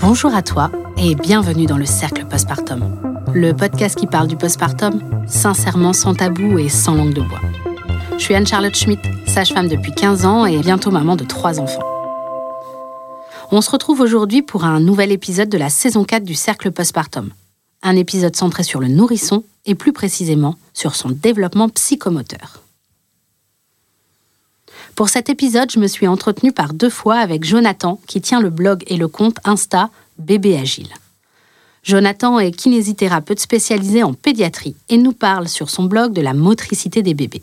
Bonjour 0.00 0.34
à 0.34 0.42
toi 0.42 0.70
et 0.96 1.14
bienvenue 1.14 1.66
dans 1.66 1.76
le 1.76 1.84
Cercle 1.84 2.24
Postpartum, 2.24 2.96
le 3.34 3.52
podcast 3.52 3.98
qui 3.98 4.06
parle 4.06 4.28
du 4.28 4.36
postpartum 4.36 4.98
sincèrement 5.28 5.92
sans 5.92 6.14
tabou 6.14 6.58
et 6.58 6.70
sans 6.70 6.94
langue 6.94 7.12
de 7.12 7.20
bois. 7.20 7.40
Je 8.16 8.24
suis 8.24 8.34
Anne-Charlotte 8.34 8.74
Schmitt, 8.74 9.00
sage-femme 9.26 9.68
depuis 9.68 9.92
15 9.92 10.24
ans 10.24 10.46
et 10.46 10.58
bientôt 10.58 10.90
maman 10.90 11.16
de 11.16 11.24
3 11.24 11.60
enfants. 11.60 11.84
On 13.52 13.60
se 13.60 13.70
retrouve 13.70 14.00
aujourd'hui 14.00 14.40
pour 14.40 14.64
un 14.64 14.80
nouvel 14.80 15.12
épisode 15.12 15.50
de 15.50 15.58
la 15.58 15.68
saison 15.68 16.04
4 16.04 16.24
du 16.24 16.34
Cercle 16.34 16.72
Postpartum. 16.72 17.30
Un 17.82 17.96
épisode 17.96 18.36
centré 18.36 18.62
sur 18.62 18.80
le 18.80 18.88
nourrisson 18.88 19.44
et 19.66 19.74
plus 19.74 19.92
précisément 19.92 20.56
sur 20.72 20.94
son 20.94 21.10
développement 21.10 21.68
psychomoteur. 21.68 22.62
Pour 25.00 25.08
cet 25.08 25.30
épisode, 25.30 25.70
je 25.70 25.80
me 25.80 25.86
suis 25.86 26.06
entretenue 26.06 26.52
par 26.52 26.74
deux 26.74 26.90
fois 26.90 27.16
avec 27.16 27.42
Jonathan, 27.42 27.98
qui 28.06 28.20
tient 28.20 28.38
le 28.38 28.50
blog 28.50 28.84
et 28.86 28.98
le 28.98 29.08
compte 29.08 29.38
Insta 29.44 29.88
Bébé 30.18 30.58
Agile. 30.58 30.92
Jonathan 31.82 32.38
est 32.38 32.50
kinésithérapeute 32.50 33.40
spécialisé 33.40 34.02
en 34.02 34.12
pédiatrie 34.12 34.76
et 34.90 34.98
nous 34.98 35.14
parle 35.14 35.48
sur 35.48 35.70
son 35.70 35.84
blog 35.84 36.12
de 36.12 36.20
la 36.20 36.34
motricité 36.34 37.02
des 37.02 37.14
bébés. 37.14 37.40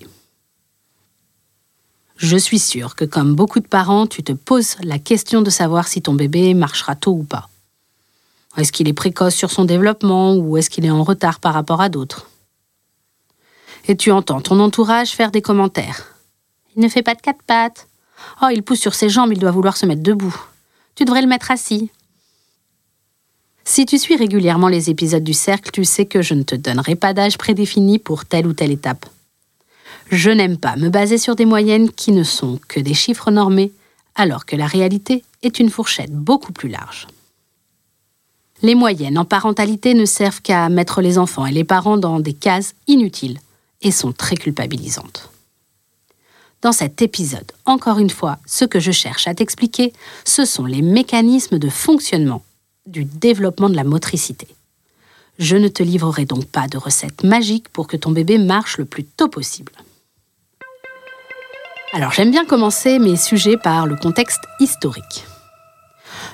Je 2.18 2.38
suis 2.38 2.60
sûre 2.60 2.96
que 2.96 3.06
comme 3.06 3.34
beaucoup 3.34 3.60
de 3.60 3.68
parents, 3.68 4.06
tu 4.06 4.22
te 4.22 4.34
poses 4.34 4.76
la 4.84 5.00
question 5.00 5.42
de 5.42 5.50
savoir 5.50 5.88
si 5.88 6.04
ton 6.04 6.14
bébé 6.14 6.54
marchera 6.54 6.94
tôt 6.94 7.14
ou 7.14 7.24
pas. 7.24 7.50
Est-ce 8.56 8.72
qu'il 8.72 8.88
est 8.88 8.94
précoce 8.94 9.34
sur 9.34 9.50
son 9.50 9.66
développement 9.66 10.36
ou 10.36 10.58
est-ce 10.58 10.70
qu'il 10.70 10.86
est 10.86 10.92
en 10.92 11.04
retard 11.04 11.40
par 11.40 11.56
rapport 11.56 11.82
à 11.82 11.90
d'autres? 11.90 12.30
Et 13.88 13.98
tu 13.98 14.12
entends 14.12 14.42
ton 14.42 14.60
entourage 14.60 15.10
faire 15.10 15.32
des 15.32 15.42
commentaires. 15.42 16.17
Il 16.78 16.84
ne 16.84 16.90
fait 16.90 17.02
pas 17.02 17.16
de 17.16 17.22
quatre 17.22 17.42
pattes. 17.42 17.88
Oh, 18.42 18.48
il 18.54 18.64
pousse 18.64 18.80
sur 18.80 18.94
ses 18.94 19.10
jambes, 19.10 19.34
il 19.34 19.40
doit 19.40 19.52
vouloir 19.52 19.76
se 19.76 19.88
mettre 19.88 20.04
debout. 20.04 20.36
Tu 20.96 21.06
devrais 21.06 21.22
le 21.22 21.28
mettre 21.28 21.52
assis. 21.52 21.90
Si 23.66 23.86
tu 23.86 23.98
suis 23.98 24.16
régulièrement 24.16 24.70
les 24.70 24.90
épisodes 24.90 25.24
du 25.24 25.34
cercle, 25.34 25.72
tu 25.72 25.84
sais 25.84 26.06
que 26.06 26.22
je 26.22 26.36
ne 26.36 26.44
te 26.44 26.56
donnerai 26.56 26.96
pas 26.96 27.14
d'âge 27.14 27.38
prédéfini 27.38 28.00
pour 28.00 28.26
telle 28.26 28.48
ou 28.48 28.54
telle 28.54 28.72
étape. 28.72 29.08
Je 30.10 30.30
n'aime 30.30 30.58
pas 30.58 30.78
me 30.78 30.90
baser 30.90 31.18
sur 31.18 31.36
des 31.36 31.46
moyennes 31.46 31.92
qui 31.92 32.12
ne 32.12 32.24
sont 32.24 32.60
que 32.68 32.80
des 32.80 32.94
chiffres 32.94 33.32
normés, 33.32 33.74
alors 34.16 34.46
que 34.46 34.56
la 34.56 34.68
réalité 34.68 35.24
est 35.44 35.60
une 35.60 35.70
fourchette 35.70 36.14
beaucoup 36.14 36.54
plus 36.54 36.70
large. 36.70 37.08
Les 38.62 38.76
moyennes 38.76 39.18
en 39.18 39.26
parentalité 39.26 39.94
ne 39.96 40.06
servent 40.06 40.42
qu'à 40.42 40.70
mettre 40.70 41.02
les 41.02 41.18
enfants 41.18 41.46
et 41.46 41.52
les 41.52 41.64
parents 41.64 41.98
dans 41.98 42.20
des 42.20 42.34
cases 42.34 42.74
inutiles 42.88 43.40
et 43.82 43.92
sont 43.92 44.14
très 44.14 44.38
culpabilisantes. 44.38 45.30
Dans 46.62 46.72
cet 46.72 47.02
épisode, 47.04 47.52
encore 47.66 48.00
une 48.00 48.10
fois, 48.10 48.40
ce 48.48 48.66
que 48.66 48.80
je 48.80 48.92
cherche 48.92 49.28
à 49.28 49.36
t'expliquer, 49.36 49.94
ce 50.26 50.44
sont 50.44 50.66
les 50.66 50.82
mécanismes 50.82 51.60
de 51.60 51.70
fonctionnement 51.70 52.44
du 52.88 53.06
développement 53.06 53.70
de 53.70 53.76
la 53.76 53.84
motricité. 53.84 54.48
Je 55.38 55.56
ne 55.56 55.68
te 55.68 55.84
livrerai 55.84 56.26
donc 56.26 56.46
pas 56.46 56.68
de 56.68 56.78
recette 56.78 57.24
magique 57.24 57.70
pour 57.70 57.88
que 57.88 57.96
ton 57.96 58.12
bébé 58.12 58.40
marche 58.40 58.80
le 58.80 58.86
plus 58.86 59.04
tôt 59.04 59.28
possible. 59.28 59.72
Alors 61.94 62.12
j'aime 62.12 62.32
bien 62.32 62.46
commencer 62.46 62.98
mes 62.98 63.18
sujets 63.18 63.58
par 63.58 63.86
le 63.86 63.96
contexte 63.96 64.42
historique. 64.60 65.26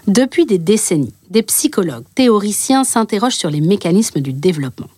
Depuis 0.08 0.46
des 0.46 0.58
décennies, 0.58 1.14
des 1.30 1.44
psychologues, 1.44 2.06
théoriciens 2.16 2.86
s'interrogent 2.86 3.36
sur 3.36 3.50
les 3.50 3.62
mécanismes 3.62 4.22
du 4.22 4.32
développement. 4.32 4.90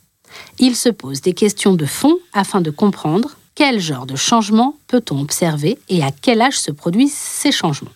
Ils 0.59 0.75
se 0.75 0.89
posent 0.89 1.21
des 1.21 1.33
questions 1.33 1.73
de 1.73 1.85
fond 1.85 2.17
afin 2.33 2.61
de 2.61 2.69
comprendre 2.69 3.37
quel 3.55 3.79
genre 3.79 4.05
de 4.05 4.15
changement 4.15 4.77
peut-on 4.87 5.21
observer 5.21 5.79
et 5.89 6.03
à 6.03 6.11
quel 6.11 6.41
âge 6.41 6.59
se 6.59 6.71
produisent 6.71 7.13
ces 7.13 7.51
changements? 7.51 7.91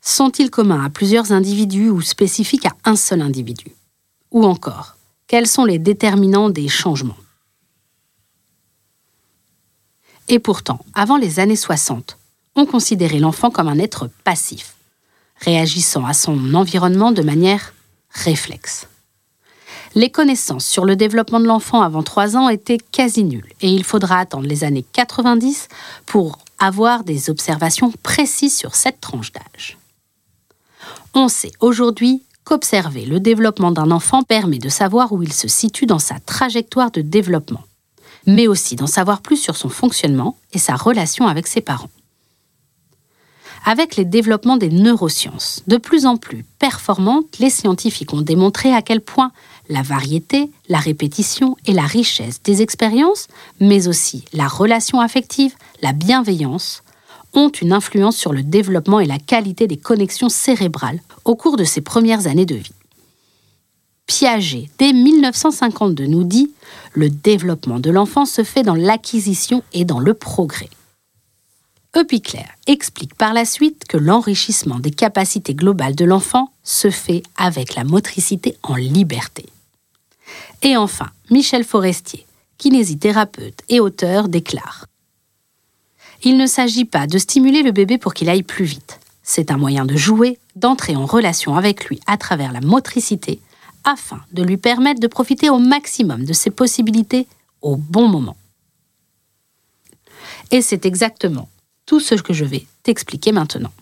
Sont-ils 0.00 0.50
communs 0.50 0.84
à 0.84 0.90
plusieurs 0.90 1.32
individus 1.32 1.90
ou 1.90 2.00
spécifiques 2.00 2.66
à 2.66 2.76
un 2.84 2.96
seul 2.96 3.20
individu? 3.20 3.72
Ou 4.30 4.44
encore, 4.44 4.96
quels 5.26 5.46
sont 5.46 5.64
les 5.64 5.78
déterminants 5.78 6.50
des 6.50 6.68
changements? 6.68 7.16
Et 10.28 10.38
pourtant, 10.38 10.84
avant 10.94 11.18
les 11.18 11.38
années 11.38 11.56
60, 11.56 12.18
on 12.56 12.66
considérait 12.66 13.20
l'enfant 13.20 13.50
comme 13.50 13.68
un 13.68 13.78
être 13.78 14.08
passif 14.24 14.76
réagissant 15.38 16.04
à 16.06 16.14
son 16.14 16.54
environnement 16.54 17.12
de 17.12 17.22
manière 17.22 17.74
réflexe. 18.10 18.88
Les 19.96 20.10
connaissances 20.10 20.66
sur 20.66 20.84
le 20.84 20.94
développement 20.94 21.40
de 21.40 21.46
l'enfant 21.46 21.80
avant 21.80 22.02
3 22.02 22.36
ans 22.36 22.50
étaient 22.50 22.76
quasi 22.76 23.24
nulles 23.24 23.50
et 23.62 23.70
il 23.70 23.82
faudra 23.82 24.18
attendre 24.18 24.46
les 24.46 24.62
années 24.62 24.84
90 24.92 25.68
pour 26.04 26.38
avoir 26.58 27.02
des 27.02 27.30
observations 27.30 27.90
précises 28.02 28.54
sur 28.54 28.74
cette 28.74 29.00
tranche 29.00 29.32
d'âge. 29.32 29.78
On 31.14 31.28
sait 31.28 31.52
aujourd'hui 31.60 32.22
qu'observer 32.44 33.06
le 33.06 33.20
développement 33.20 33.70
d'un 33.70 33.90
enfant 33.90 34.22
permet 34.22 34.58
de 34.58 34.68
savoir 34.68 35.12
où 35.12 35.22
il 35.22 35.32
se 35.32 35.48
situe 35.48 35.86
dans 35.86 35.98
sa 35.98 36.20
trajectoire 36.20 36.90
de 36.90 37.00
développement, 37.00 37.64
mais 38.26 38.48
aussi 38.48 38.76
d'en 38.76 38.86
savoir 38.86 39.22
plus 39.22 39.38
sur 39.38 39.56
son 39.56 39.70
fonctionnement 39.70 40.36
et 40.52 40.58
sa 40.58 40.76
relation 40.76 41.26
avec 41.26 41.46
ses 41.46 41.62
parents 41.62 41.88
avec 43.66 43.96
les 43.96 44.04
développements 44.04 44.56
des 44.56 44.70
neurosciences. 44.70 45.62
De 45.66 45.76
plus 45.76 46.06
en 46.06 46.16
plus 46.16 46.44
performantes, 46.60 47.38
les 47.40 47.50
scientifiques 47.50 48.14
ont 48.14 48.20
démontré 48.20 48.72
à 48.72 48.80
quel 48.80 49.00
point 49.00 49.32
la 49.68 49.82
variété, 49.82 50.50
la 50.68 50.78
répétition 50.78 51.56
et 51.66 51.72
la 51.72 51.86
richesse 51.86 52.42
des 52.42 52.62
expériences, 52.62 53.28
mais 53.60 53.88
aussi 53.88 54.24
la 54.32 54.48
relation 54.48 55.00
affective, 55.00 55.54
la 55.82 55.92
bienveillance, 55.92 56.82
ont 57.34 57.50
une 57.50 57.72
influence 57.72 58.16
sur 58.16 58.32
le 58.32 58.42
développement 58.42 59.00
et 59.00 59.06
la 59.06 59.18
qualité 59.18 59.66
des 59.66 59.76
connexions 59.76 60.28
cérébrales 60.28 61.00
au 61.24 61.36
cours 61.36 61.56
de 61.56 61.64
ces 61.64 61.80
premières 61.80 62.26
années 62.26 62.46
de 62.46 62.54
vie. 62.54 62.72
Piaget, 64.06 64.70
dès 64.78 64.92
1952, 64.92 66.06
nous 66.06 66.24
dit 66.24 66.52
Le 66.92 67.10
développement 67.10 67.80
de 67.80 67.90
l'enfant 67.90 68.24
se 68.24 68.44
fait 68.44 68.62
dans 68.62 68.74
l'acquisition 68.74 69.62
et 69.72 69.84
dans 69.84 69.98
le 69.98 70.14
progrès. 70.14 70.70
Epicler 71.94 72.44
explique 72.66 73.14
par 73.14 73.32
la 73.32 73.44
suite 73.44 73.84
que 73.88 73.96
l'enrichissement 73.96 74.78
des 74.78 74.90
capacités 74.90 75.54
globales 75.54 75.94
de 75.94 76.04
l'enfant 76.04 76.50
se 76.62 76.90
fait 76.90 77.22
avec 77.36 77.74
la 77.74 77.84
motricité 77.84 78.56
en 78.62 78.74
liberté. 78.76 79.46
Et 80.62 80.76
enfin, 80.76 81.10
Michel 81.30 81.64
Forestier, 81.64 82.26
kinésithérapeute 82.58 83.62
et 83.68 83.80
auteur, 83.80 84.28
déclare 84.28 84.86
Il 86.22 86.36
ne 86.36 86.46
s'agit 86.46 86.84
pas 86.84 87.06
de 87.06 87.18
stimuler 87.18 87.62
le 87.62 87.72
bébé 87.72 87.98
pour 87.98 88.14
qu'il 88.14 88.28
aille 88.28 88.42
plus 88.42 88.64
vite. 88.64 89.00
C'est 89.22 89.50
un 89.50 89.56
moyen 89.56 89.84
de 89.84 89.96
jouer, 89.96 90.38
d'entrer 90.54 90.96
en 90.96 91.06
relation 91.06 91.56
avec 91.56 91.86
lui 91.86 92.00
à 92.06 92.16
travers 92.16 92.52
la 92.52 92.60
motricité, 92.60 93.40
afin 93.84 94.20
de 94.32 94.42
lui 94.42 94.56
permettre 94.56 95.00
de 95.00 95.06
profiter 95.06 95.50
au 95.50 95.58
maximum 95.58 96.24
de 96.24 96.32
ses 96.32 96.50
possibilités 96.50 97.26
au 97.62 97.76
bon 97.76 98.08
moment. 98.08 98.36
Et 100.50 100.62
c'est 100.62 100.86
exactement 100.86 101.48
tout 101.86 102.00
ce 102.00 102.14
que 102.14 102.32
je 102.32 102.44
vais 102.44 102.66
t'expliquer 102.82 103.32
maintenant. 103.32 103.72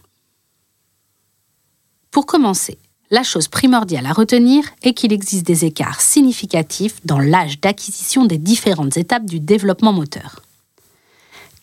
Pour 2.10 2.26
commencer, 2.26 2.78
la 3.10 3.22
chose 3.22 3.48
primordiale 3.48 4.06
à 4.06 4.12
retenir 4.12 4.64
est 4.82 4.94
qu'il 4.94 5.12
existe 5.12 5.46
des 5.46 5.64
écarts 5.64 6.00
significatifs 6.00 7.00
dans 7.04 7.18
l'âge 7.18 7.60
d'acquisition 7.60 8.24
des 8.24 8.38
différentes 8.38 8.96
étapes 8.96 9.26
du 9.26 9.40
développement 9.40 9.92
moteur. 9.92 10.40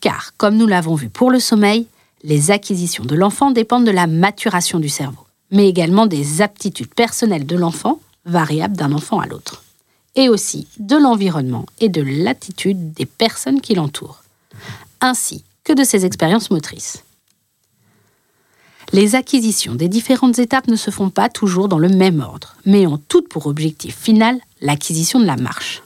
Car, 0.00 0.32
comme 0.36 0.56
nous 0.56 0.66
l'avons 0.66 0.94
vu 0.94 1.08
pour 1.08 1.30
le 1.30 1.40
sommeil, 1.40 1.86
les 2.24 2.50
acquisitions 2.50 3.04
de 3.04 3.14
l'enfant 3.14 3.50
dépendent 3.50 3.86
de 3.86 3.90
la 3.90 4.06
maturation 4.06 4.78
du 4.78 4.88
cerveau, 4.88 5.26
mais 5.50 5.68
également 5.68 6.06
des 6.06 6.42
aptitudes 6.42 6.94
personnelles 6.94 7.46
de 7.46 7.56
l'enfant, 7.56 8.00
variables 8.24 8.76
d'un 8.76 8.92
enfant 8.92 9.20
à 9.20 9.26
l'autre, 9.26 9.64
et 10.14 10.28
aussi 10.28 10.68
de 10.78 10.96
l'environnement 10.96 11.66
et 11.80 11.88
de 11.88 12.02
l'attitude 12.02 12.92
des 12.92 13.06
personnes 13.06 13.60
qui 13.60 13.74
l'entourent, 13.74 14.22
ainsi 15.00 15.44
que 15.64 15.72
de 15.72 15.84
ses 15.84 16.04
expériences 16.04 16.50
motrices. 16.50 17.04
Les 18.92 19.14
acquisitions 19.14 19.74
des 19.74 19.88
différentes 19.88 20.38
étapes 20.38 20.68
ne 20.68 20.76
se 20.76 20.90
font 20.90 21.10
pas 21.10 21.28
toujours 21.28 21.68
dans 21.68 21.78
le 21.78 21.88
même 21.88 22.20
ordre, 22.20 22.56
mais 22.66 22.86
ont 22.86 23.00
toutes 23.08 23.28
pour 23.28 23.46
objectif 23.46 23.96
final 23.96 24.38
l'acquisition 24.60 25.18
de 25.18 25.24
la 25.24 25.36
marche. 25.36 25.82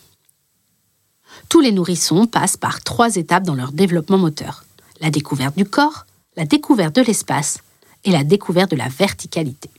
Tous 1.49 1.61
les 1.61 1.73
nourrissons 1.73 2.27
passent 2.27 2.57
par 2.57 2.83
trois 2.83 3.15
étapes 3.17 3.45
dans 3.45 3.55
leur 3.55 3.73
développement 3.73 4.19
moteur. 4.19 4.65
La 5.01 5.11
découverte 5.11 5.57
du 5.57 5.65
corps, 5.65 6.07
la 6.37 6.45
découverte 6.45 6.97
de 6.97 7.03
l'espace 7.03 7.59
et 8.05 8.11
la 8.11 8.25
découverte 8.25 8.73
de 8.73 8.77
la 8.77 8.89
verticalité. 8.89 9.71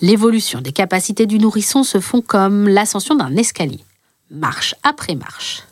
L'évolution 0.00 0.60
des 0.60 0.72
capacités 0.72 1.26
du 1.26 1.38
nourrisson 1.38 1.82
se 1.82 2.00
font 2.00 2.20
comme 2.20 2.68
l'ascension 2.68 3.16
d'un 3.16 3.34
escalier, 3.36 3.84
marche 4.30 4.74
après 4.82 5.14
marche 5.14 5.64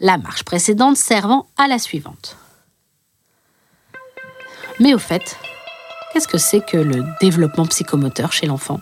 la 0.00 0.16
marche 0.16 0.44
précédente 0.44 0.96
servant 0.96 1.46
à 1.56 1.68
la 1.68 1.78
suivante. 1.78 2.36
Mais 4.80 4.94
au 4.94 4.98
fait, 4.98 5.36
qu'est-ce 6.12 6.26
que 6.26 6.38
c'est 6.38 6.64
que 6.64 6.78
le 6.78 7.04
développement 7.20 7.66
psychomoteur 7.66 8.32
chez 8.32 8.46
l'enfant? 8.46 8.80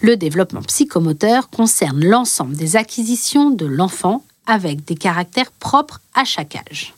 Le 0.00 0.16
développement 0.16 0.62
psychomoteur 0.62 1.50
concerne 1.50 2.02
l'ensemble 2.02 2.56
des 2.56 2.76
acquisitions 2.76 3.50
de 3.50 3.66
l'enfant 3.66 4.24
avec 4.46 4.84
des 4.84 4.96
caractères 4.96 5.52
propres 5.52 6.00
à 6.14 6.24
chaque 6.24 6.56
âge. 6.56 6.94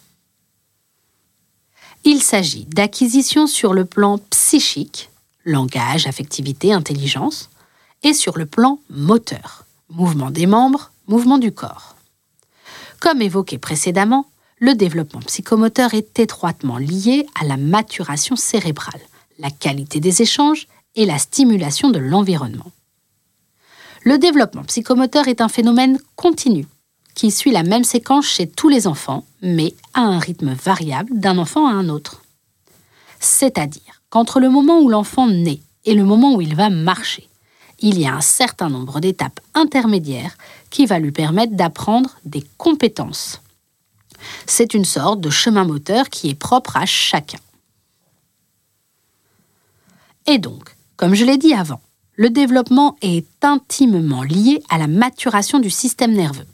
Il 2.04 2.22
s'agit 2.22 2.66
d'acquisitions 2.66 3.48
sur 3.48 3.74
le 3.74 3.84
plan 3.84 4.18
psychique, 4.30 5.10
langage, 5.44 6.06
affectivité, 6.06 6.72
intelligence, 6.72 7.50
et 8.04 8.14
sur 8.14 8.38
le 8.38 8.46
plan 8.46 8.78
moteur, 8.90 9.64
mouvement 9.90 10.30
des 10.30 10.46
membres, 10.46 10.92
mouvement 11.08 11.38
du 11.38 11.50
corps. 11.50 11.96
Comme 13.00 13.22
évoqué 13.22 13.58
précédemment, 13.58 14.26
le 14.66 14.74
développement 14.74 15.20
psychomoteur 15.20 15.94
est 15.94 16.18
étroitement 16.18 16.76
lié 16.76 17.24
à 17.40 17.44
la 17.44 17.56
maturation 17.56 18.34
cérébrale, 18.34 19.00
la 19.38 19.52
qualité 19.52 20.00
des 20.00 20.22
échanges 20.22 20.66
et 20.96 21.06
la 21.06 21.18
stimulation 21.18 21.90
de 21.90 22.00
l'environnement. 22.00 22.72
Le 24.02 24.18
développement 24.18 24.64
psychomoteur 24.64 25.28
est 25.28 25.40
un 25.40 25.48
phénomène 25.48 26.00
continu 26.16 26.66
qui 27.14 27.30
suit 27.30 27.52
la 27.52 27.62
même 27.62 27.84
séquence 27.84 28.26
chez 28.26 28.48
tous 28.48 28.68
les 28.68 28.88
enfants, 28.88 29.24
mais 29.40 29.72
à 29.94 30.00
un 30.00 30.18
rythme 30.18 30.52
variable 30.52 31.16
d'un 31.16 31.38
enfant 31.38 31.68
à 31.68 31.72
un 31.72 31.88
autre. 31.88 32.24
C'est-à-dire 33.20 34.02
qu'entre 34.10 34.40
le 34.40 34.50
moment 34.50 34.80
où 34.80 34.88
l'enfant 34.88 35.28
naît 35.28 35.60
et 35.84 35.94
le 35.94 36.02
moment 36.02 36.34
où 36.34 36.40
il 36.40 36.56
va 36.56 36.70
marcher, 36.70 37.28
il 37.78 38.00
y 38.00 38.06
a 38.06 38.16
un 38.16 38.20
certain 38.20 38.68
nombre 38.68 38.98
d'étapes 38.98 39.38
intermédiaires 39.54 40.36
qui 40.70 40.86
va 40.86 40.98
lui 40.98 41.12
permettre 41.12 41.54
d'apprendre 41.54 42.16
des 42.24 42.44
compétences. 42.58 43.40
C'est 44.46 44.74
une 44.74 44.84
sorte 44.84 45.20
de 45.20 45.30
chemin 45.30 45.64
moteur 45.64 46.08
qui 46.08 46.28
est 46.28 46.34
propre 46.34 46.76
à 46.76 46.86
chacun. 46.86 47.38
Et 50.26 50.38
donc, 50.38 50.76
comme 50.96 51.14
je 51.14 51.24
l'ai 51.24 51.38
dit 51.38 51.54
avant, 51.54 51.80
le 52.14 52.30
développement 52.30 52.96
est 53.02 53.26
intimement 53.44 54.22
lié 54.22 54.62
à 54.70 54.78
la 54.78 54.86
maturation 54.86 55.58
du 55.58 55.70
système 55.70 56.12
nerveux. 56.12 56.46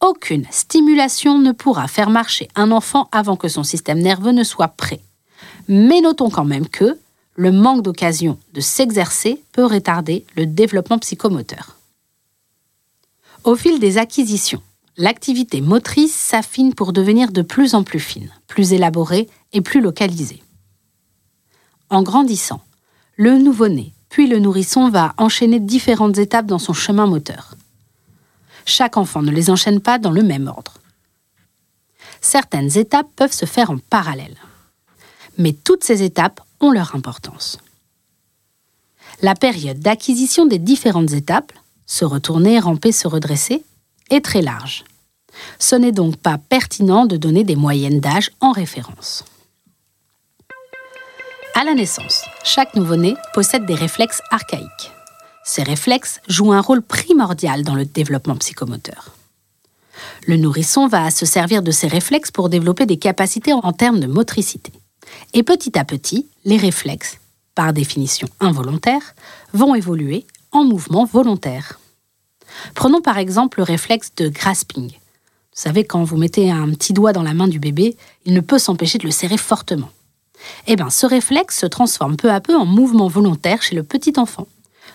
Aucune 0.00 0.46
stimulation 0.50 1.38
ne 1.38 1.52
pourra 1.52 1.88
faire 1.88 2.10
marcher 2.10 2.48
un 2.54 2.70
enfant 2.70 3.08
avant 3.12 3.36
que 3.36 3.48
son 3.48 3.64
système 3.64 3.98
nerveux 3.98 4.32
ne 4.32 4.44
soit 4.44 4.68
prêt. 4.68 5.00
Mais 5.68 6.00
notons 6.00 6.30
quand 6.30 6.44
même 6.44 6.68
que 6.68 6.98
le 7.34 7.52
manque 7.52 7.82
d'occasion 7.82 8.38
de 8.54 8.60
s'exercer 8.60 9.42
peut 9.52 9.64
retarder 9.64 10.24
le 10.36 10.46
développement 10.46 10.98
psychomoteur. 10.98 11.76
Au 13.44 13.56
fil 13.56 13.78
des 13.78 13.98
acquisitions, 13.98 14.62
l'activité 14.96 15.60
motrice 15.60 16.14
s'affine 16.14 16.74
pour 16.74 16.92
devenir 16.92 17.32
de 17.32 17.42
plus 17.42 17.74
en 17.74 17.82
plus 17.82 18.00
fine, 18.00 18.30
plus 18.46 18.72
élaborée 18.72 19.28
et 19.52 19.60
plus 19.60 19.80
localisée. 19.80 20.42
En 21.90 22.02
grandissant, 22.02 22.62
le 23.16 23.38
nouveau-né, 23.38 23.92
puis 24.08 24.26
le 24.26 24.38
nourrisson 24.38 24.88
va 24.88 25.14
enchaîner 25.18 25.60
différentes 25.60 26.18
étapes 26.18 26.46
dans 26.46 26.58
son 26.58 26.72
chemin 26.72 27.06
moteur. 27.06 27.54
Chaque 28.64 28.96
enfant 28.96 29.22
ne 29.22 29.30
les 29.30 29.50
enchaîne 29.50 29.80
pas 29.80 29.98
dans 29.98 30.10
le 30.10 30.22
même 30.22 30.48
ordre. 30.48 30.74
Certaines 32.20 32.76
étapes 32.76 33.08
peuvent 33.14 33.32
se 33.32 33.46
faire 33.46 33.70
en 33.70 33.78
parallèle. 33.78 34.36
Mais 35.38 35.52
toutes 35.52 35.84
ces 35.84 36.02
étapes 36.02 36.40
ont 36.60 36.70
leur 36.70 36.94
importance. 36.94 37.58
La 39.22 39.34
période 39.34 39.78
d'acquisition 39.78 40.46
des 40.46 40.58
différentes 40.58 41.12
étapes, 41.12 41.52
se 41.86 42.04
retourner, 42.04 42.58
ramper, 42.58 42.90
se 42.90 43.06
redresser, 43.06 43.62
est 44.10 44.24
très 44.24 44.42
large. 44.42 44.84
Ce 45.58 45.76
n'est 45.76 45.92
donc 45.92 46.16
pas 46.16 46.38
pertinent 46.38 47.06
de 47.06 47.16
donner 47.16 47.44
des 47.44 47.56
moyennes 47.56 48.00
d'âge 48.00 48.30
en 48.40 48.52
référence. 48.52 49.24
À 51.54 51.64
la 51.64 51.74
naissance, 51.74 52.24
chaque 52.44 52.74
nouveau-né 52.74 53.16
possède 53.32 53.64
des 53.64 53.74
réflexes 53.74 54.20
archaïques. 54.30 54.92
Ces 55.44 55.62
réflexes 55.62 56.20
jouent 56.28 56.52
un 56.52 56.60
rôle 56.60 56.82
primordial 56.82 57.62
dans 57.62 57.74
le 57.74 57.84
développement 57.84 58.36
psychomoteur. 58.36 59.14
Le 60.26 60.36
nourrisson 60.36 60.86
va 60.86 61.10
se 61.10 61.24
servir 61.24 61.62
de 61.62 61.70
ces 61.70 61.86
réflexes 61.86 62.30
pour 62.30 62.48
développer 62.48 62.84
des 62.84 62.98
capacités 62.98 63.52
en 63.52 63.72
termes 63.72 64.00
de 64.00 64.06
motricité. 64.06 64.72
Et 65.32 65.42
petit 65.42 65.78
à 65.78 65.84
petit, 65.84 66.26
les 66.44 66.56
réflexes, 66.56 67.18
par 67.54 67.72
définition 67.72 68.28
involontaires, 68.40 69.14
vont 69.52 69.74
évoluer 69.74 70.26
en 70.52 70.64
mouvement 70.64 71.04
volontaire. 71.04 71.78
Prenons 72.74 73.00
par 73.00 73.18
exemple 73.18 73.58
le 73.58 73.64
réflexe 73.64 74.12
de 74.16 74.28
grasping. 74.28 74.90
Vous 74.90 75.62
savez, 75.62 75.84
quand 75.84 76.04
vous 76.04 76.16
mettez 76.16 76.50
un 76.50 76.68
petit 76.70 76.92
doigt 76.92 77.12
dans 77.12 77.22
la 77.22 77.34
main 77.34 77.48
du 77.48 77.58
bébé, 77.58 77.96
il 78.24 78.34
ne 78.34 78.40
peut 78.40 78.58
s'empêcher 78.58 78.98
de 78.98 79.04
le 79.04 79.10
serrer 79.10 79.38
fortement. 79.38 79.90
Eh 80.66 80.76
bien, 80.76 80.90
ce 80.90 81.06
réflexe 81.06 81.58
se 81.58 81.66
transforme 81.66 82.16
peu 82.16 82.30
à 82.30 82.40
peu 82.40 82.54
en 82.54 82.66
mouvement 82.66 83.08
volontaire 83.08 83.62
chez 83.62 83.74
le 83.74 83.82
petit 83.82 84.12
enfant. 84.18 84.46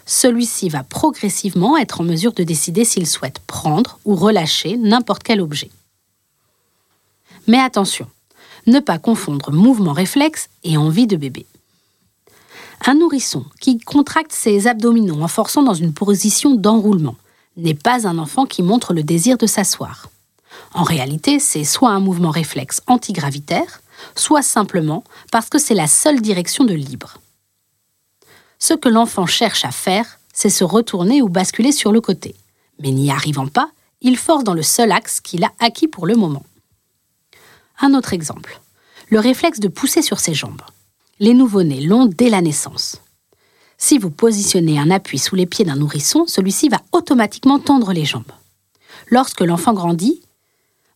Celui-ci 0.05 0.69
va 0.69 0.83
progressivement 0.83 1.77
être 1.77 2.01
en 2.01 2.03
mesure 2.03 2.33
de 2.33 2.43
décider 2.43 2.85
s'il 2.85 3.07
souhaite 3.07 3.39
prendre 3.39 3.99
ou 4.05 4.15
relâcher 4.15 4.77
n'importe 4.77 5.23
quel 5.23 5.41
objet. 5.41 5.69
Mais 7.47 7.59
attention, 7.59 8.07
ne 8.67 8.79
pas 8.79 8.99
confondre 8.99 9.51
mouvement 9.51 9.93
réflexe 9.93 10.49
et 10.63 10.77
envie 10.77 11.07
de 11.07 11.15
bébé. 11.15 11.45
Un 12.85 12.95
nourrisson 12.95 13.45
qui 13.59 13.79
contracte 13.79 14.31
ses 14.31 14.67
abdominaux 14.67 15.21
en 15.21 15.27
forçant 15.27 15.63
dans 15.63 15.73
une 15.73 15.93
position 15.93 16.55
d'enroulement 16.55 17.15
n'est 17.57 17.73
pas 17.73 18.07
un 18.07 18.17
enfant 18.17 18.45
qui 18.45 18.63
montre 18.63 18.93
le 18.93 19.03
désir 19.03 19.37
de 19.37 19.47
s'asseoir. 19.47 20.09
En 20.73 20.83
réalité, 20.83 21.39
c'est 21.39 21.63
soit 21.63 21.91
un 21.91 21.99
mouvement 21.99 22.29
réflexe 22.29 22.81
antigravitaire, 22.87 23.81
soit 24.15 24.41
simplement 24.41 25.03
parce 25.31 25.49
que 25.49 25.59
c'est 25.59 25.75
la 25.75 25.87
seule 25.87 26.21
direction 26.21 26.63
de 26.63 26.73
libre. 26.73 27.17
Ce 28.59 28.73
que 28.73 28.89
l'enfant 28.89 29.25
cherche 29.25 29.65
à 29.65 29.71
faire, 29.71 30.19
c'est 30.33 30.49
se 30.49 30.63
retourner 30.63 31.21
ou 31.21 31.29
basculer 31.29 31.71
sur 31.71 31.91
le 31.91 32.01
côté. 32.01 32.35
Mais 32.79 32.91
n'y 32.91 33.11
arrivant 33.11 33.47
pas, 33.47 33.69
il 34.01 34.17
force 34.17 34.43
dans 34.43 34.53
le 34.53 34.63
seul 34.63 34.91
axe 34.91 35.19
qu'il 35.19 35.43
a 35.43 35.51
acquis 35.59 35.87
pour 35.87 36.07
le 36.07 36.15
moment. 36.15 36.43
Un 37.79 37.93
autre 37.93 38.13
exemple. 38.13 38.59
Le 39.09 39.19
réflexe 39.19 39.59
de 39.59 39.67
pousser 39.67 40.01
sur 40.01 40.19
ses 40.19 40.33
jambes. 40.33 40.61
Les 41.19 41.33
nouveau-nés 41.33 41.81
l'ont 41.81 42.05
dès 42.05 42.29
la 42.29 42.41
naissance. 42.41 43.01
Si 43.83 43.97
vous 43.97 44.11
positionnez 44.11 44.77
un 44.77 44.91
appui 44.91 45.17
sous 45.17 45.35
les 45.35 45.47
pieds 45.47 45.65
d'un 45.65 45.75
nourrisson, 45.75 46.25
celui-ci 46.27 46.69
va 46.69 46.81
automatiquement 46.91 47.57
tendre 47.57 47.93
les 47.93 48.05
jambes. 48.05 48.31
Lorsque 49.09 49.41
l'enfant 49.41 49.73
grandit, 49.73 50.21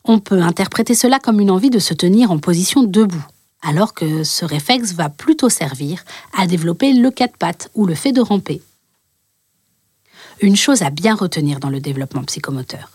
on 0.03 0.19
peut 0.19 0.39
interpréter 0.39 0.93
cela 0.93 1.17
comme 1.17 1.39
une 1.39 1.49
envie 1.49 1.71
de 1.71 1.79
se 1.79 1.95
tenir 1.95 2.31
en 2.31 2.37
position 2.37 2.83
debout, 2.83 3.25
alors 3.63 3.95
que 3.95 4.23
ce 4.23 4.45
réflexe 4.45 4.93
va 4.93 5.09
plutôt 5.09 5.49
servir 5.49 6.05
à 6.37 6.45
développer 6.45 6.93
le 6.93 7.09
quatre 7.09 7.37
pattes 7.37 7.71
ou 7.73 7.87
le 7.87 7.95
fait 7.95 8.11
de 8.11 8.21
ramper. 8.21 8.61
Une 10.41 10.55
chose 10.55 10.83
à 10.83 10.91
bien 10.91 11.15
retenir 11.15 11.59
dans 11.59 11.71
le 11.71 11.79
développement 11.79 12.23
psychomoteur. 12.23 12.91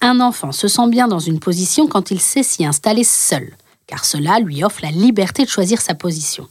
Un 0.00 0.20
enfant 0.20 0.50
se 0.50 0.66
sent 0.66 0.88
bien 0.88 1.08
dans 1.08 1.18
une 1.18 1.40
position 1.40 1.88
quand 1.88 2.10
il 2.10 2.22
sait 2.22 2.42
s'y 2.42 2.64
installer 2.64 3.04
seul, 3.04 3.54
car 3.86 4.06
cela 4.06 4.40
lui 4.40 4.64
offre 4.64 4.80
la 4.82 4.90
liberté 4.90 5.44
de 5.44 5.50
choisir 5.50 5.82
sa 5.82 5.94
position. 5.94 6.48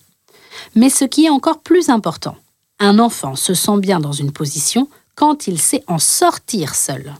Mais 0.75 0.91
ce 0.91 1.03
qui 1.03 1.25
est 1.25 1.31
encore 1.31 1.62
plus 1.62 1.89
important, 1.89 2.38
un 2.79 3.00
enfant 3.00 3.36
se 3.36 3.53
sent 3.53 3.79
bien 3.79 4.00
dans 4.00 4.12
une 4.12 4.32
position 4.32 4.89
quand 5.15 5.48
il 5.48 5.60
sait 5.60 5.84
en 5.88 6.00
sortir 6.00 6.75
seul. 6.75 7.13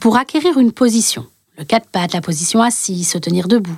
Pour 0.00 0.16
acquérir 0.16 0.58
une 0.58 0.72
position, 0.72 1.26
le 1.56 1.64
quatre 1.64 1.88
pattes, 1.88 2.12
la 2.12 2.20
position 2.20 2.62
assise, 2.62 3.10
se 3.10 3.18
tenir 3.18 3.48
debout, 3.48 3.76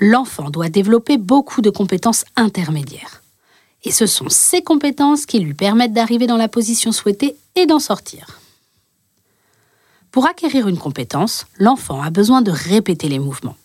l'enfant 0.00 0.50
doit 0.50 0.68
développer 0.68 1.18
beaucoup 1.18 1.60
de 1.60 1.70
compétences 1.70 2.24
intermédiaires. 2.36 3.22
Et 3.84 3.92
ce 3.92 4.06
sont 4.06 4.28
ces 4.28 4.62
compétences 4.62 5.26
qui 5.26 5.38
lui 5.38 5.54
permettent 5.54 5.92
d'arriver 5.92 6.26
dans 6.26 6.36
la 6.36 6.48
position 6.48 6.90
souhaitée 6.90 7.36
et 7.54 7.66
d'en 7.66 7.78
sortir. 7.78 8.40
Pour 10.10 10.26
acquérir 10.26 10.66
une 10.66 10.78
compétence, 10.78 11.46
l'enfant 11.58 12.02
a 12.02 12.10
besoin 12.10 12.42
de 12.42 12.50
répéter 12.50 13.08
les 13.08 13.18
mouvements. 13.18 13.56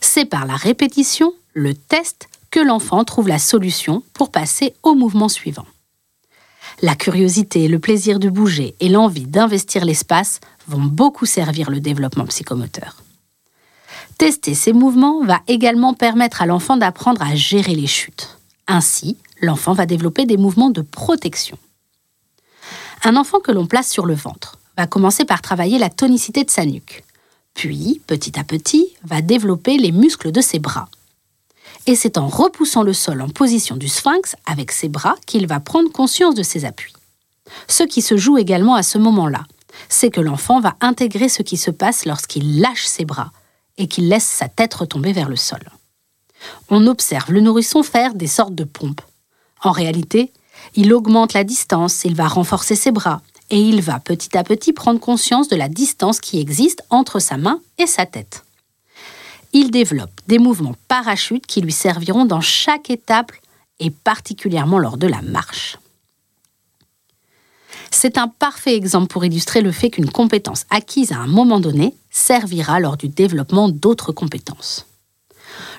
C'est 0.00 0.26
par 0.26 0.46
la 0.46 0.56
répétition, 0.56 1.32
le 1.54 1.74
test, 1.74 2.28
que 2.50 2.60
l'enfant 2.60 3.04
trouve 3.04 3.28
la 3.28 3.38
solution 3.38 4.02
pour 4.12 4.30
passer 4.30 4.74
au 4.82 4.94
mouvement 4.94 5.28
suivant. 5.28 5.66
La 6.80 6.94
curiosité, 6.94 7.66
le 7.66 7.78
plaisir 7.78 8.18
de 8.18 8.28
bouger 8.28 8.74
et 8.80 8.88
l'envie 8.88 9.26
d'investir 9.26 9.84
l'espace 9.84 10.40
vont 10.68 10.82
beaucoup 10.82 11.26
servir 11.26 11.70
le 11.70 11.80
développement 11.80 12.26
psychomoteur. 12.26 13.02
Tester 14.16 14.54
ces 14.54 14.72
mouvements 14.72 15.24
va 15.24 15.40
également 15.48 15.94
permettre 15.94 16.42
à 16.42 16.46
l'enfant 16.46 16.76
d'apprendre 16.76 17.22
à 17.22 17.34
gérer 17.34 17.74
les 17.74 17.86
chutes. 17.86 18.38
Ainsi, 18.66 19.16
l'enfant 19.40 19.72
va 19.72 19.86
développer 19.86 20.24
des 20.24 20.36
mouvements 20.36 20.70
de 20.70 20.82
protection. 20.82 21.58
Un 23.04 23.16
enfant 23.16 23.40
que 23.40 23.52
l'on 23.52 23.66
place 23.66 23.88
sur 23.90 24.06
le 24.06 24.14
ventre 24.14 24.58
va 24.76 24.86
commencer 24.86 25.24
par 25.24 25.42
travailler 25.42 25.78
la 25.78 25.90
tonicité 25.90 26.44
de 26.44 26.50
sa 26.50 26.64
nuque. 26.64 27.04
Puis, 27.54 28.00
petit 28.06 28.38
à 28.38 28.44
petit, 28.44 28.94
va 29.04 29.20
développer 29.20 29.78
les 29.78 29.90
muscles 29.90 30.30
de 30.30 30.40
ses 30.40 30.58
bras. 30.58 30.88
Et 31.88 31.94
c'est 31.94 32.18
en 32.18 32.28
repoussant 32.28 32.82
le 32.82 32.92
sol 32.92 33.22
en 33.22 33.30
position 33.30 33.74
du 33.74 33.88
sphinx 33.88 34.36
avec 34.44 34.72
ses 34.72 34.90
bras 34.90 35.14
qu'il 35.24 35.46
va 35.46 35.58
prendre 35.58 35.90
conscience 35.90 36.34
de 36.34 36.42
ses 36.42 36.66
appuis. 36.66 36.92
Ce 37.66 37.82
qui 37.82 38.02
se 38.02 38.18
joue 38.18 38.36
également 38.36 38.74
à 38.74 38.82
ce 38.82 38.98
moment-là, 38.98 39.44
c'est 39.88 40.10
que 40.10 40.20
l'enfant 40.20 40.60
va 40.60 40.76
intégrer 40.82 41.30
ce 41.30 41.42
qui 41.42 41.56
se 41.56 41.70
passe 41.70 42.04
lorsqu'il 42.04 42.60
lâche 42.60 42.84
ses 42.84 43.06
bras 43.06 43.32
et 43.78 43.88
qu'il 43.88 44.10
laisse 44.10 44.26
sa 44.26 44.48
tête 44.48 44.74
retomber 44.74 45.14
vers 45.14 45.30
le 45.30 45.36
sol. 45.36 45.60
On 46.68 46.86
observe 46.86 47.32
le 47.32 47.40
nourrisson 47.40 47.82
faire 47.82 48.12
des 48.12 48.26
sortes 48.26 48.54
de 48.54 48.64
pompes. 48.64 49.00
En 49.64 49.70
réalité, 49.70 50.30
il 50.74 50.92
augmente 50.92 51.32
la 51.32 51.42
distance, 51.42 52.04
il 52.04 52.14
va 52.14 52.28
renforcer 52.28 52.76
ses 52.76 52.90
bras, 52.90 53.22
et 53.48 53.60
il 53.60 53.80
va 53.80 53.98
petit 53.98 54.36
à 54.36 54.44
petit 54.44 54.74
prendre 54.74 55.00
conscience 55.00 55.48
de 55.48 55.56
la 55.56 55.70
distance 55.70 56.20
qui 56.20 56.38
existe 56.38 56.82
entre 56.90 57.18
sa 57.18 57.38
main 57.38 57.62
et 57.78 57.86
sa 57.86 58.04
tête. 58.04 58.44
Il 59.52 59.70
développe 59.70 60.20
des 60.26 60.38
mouvements 60.38 60.76
parachutes 60.88 61.46
qui 61.46 61.60
lui 61.60 61.72
serviront 61.72 62.24
dans 62.24 62.40
chaque 62.40 62.90
étape 62.90 63.32
et 63.80 63.90
particulièrement 63.90 64.78
lors 64.78 64.96
de 64.96 65.06
la 65.06 65.22
marche. 65.22 65.78
C'est 67.90 68.18
un 68.18 68.28
parfait 68.28 68.76
exemple 68.76 69.08
pour 69.08 69.24
illustrer 69.24 69.60
le 69.60 69.72
fait 69.72 69.90
qu'une 69.90 70.10
compétence 70.10 70.66
acquise 70.70 71.12
à 71.12 71.16
un 71.16 71.26
moment 71.26 71.60
donné 71.60 71.94
servira 72.10 72.80
lors 72.80 72.96
du 72.96 73.08
développement 73.08 73.68
d'autres 73.68 74.12
compétences. 74.12 74.86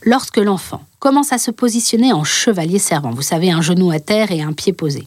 Lorsque 0.03 0.37
l'enfant 0.37 0.83
commence 0.99 1.31
à 1.31 1.37
se 1.37 1.51
positionner 1.51 2.11
en 2.11 2.23
chevalier 2.23 2.79
servant, 2.79 3.11
vous 3.11 3.21
savez, 3.21 3.51
un 3.51 3.61
genou 3.61 3.91
à 3.91 3.99
terre 3.99 4.31
et 4.31 4.41
un 4.41 4.53
pied 4.53 4.73
posé, 4.73 5.05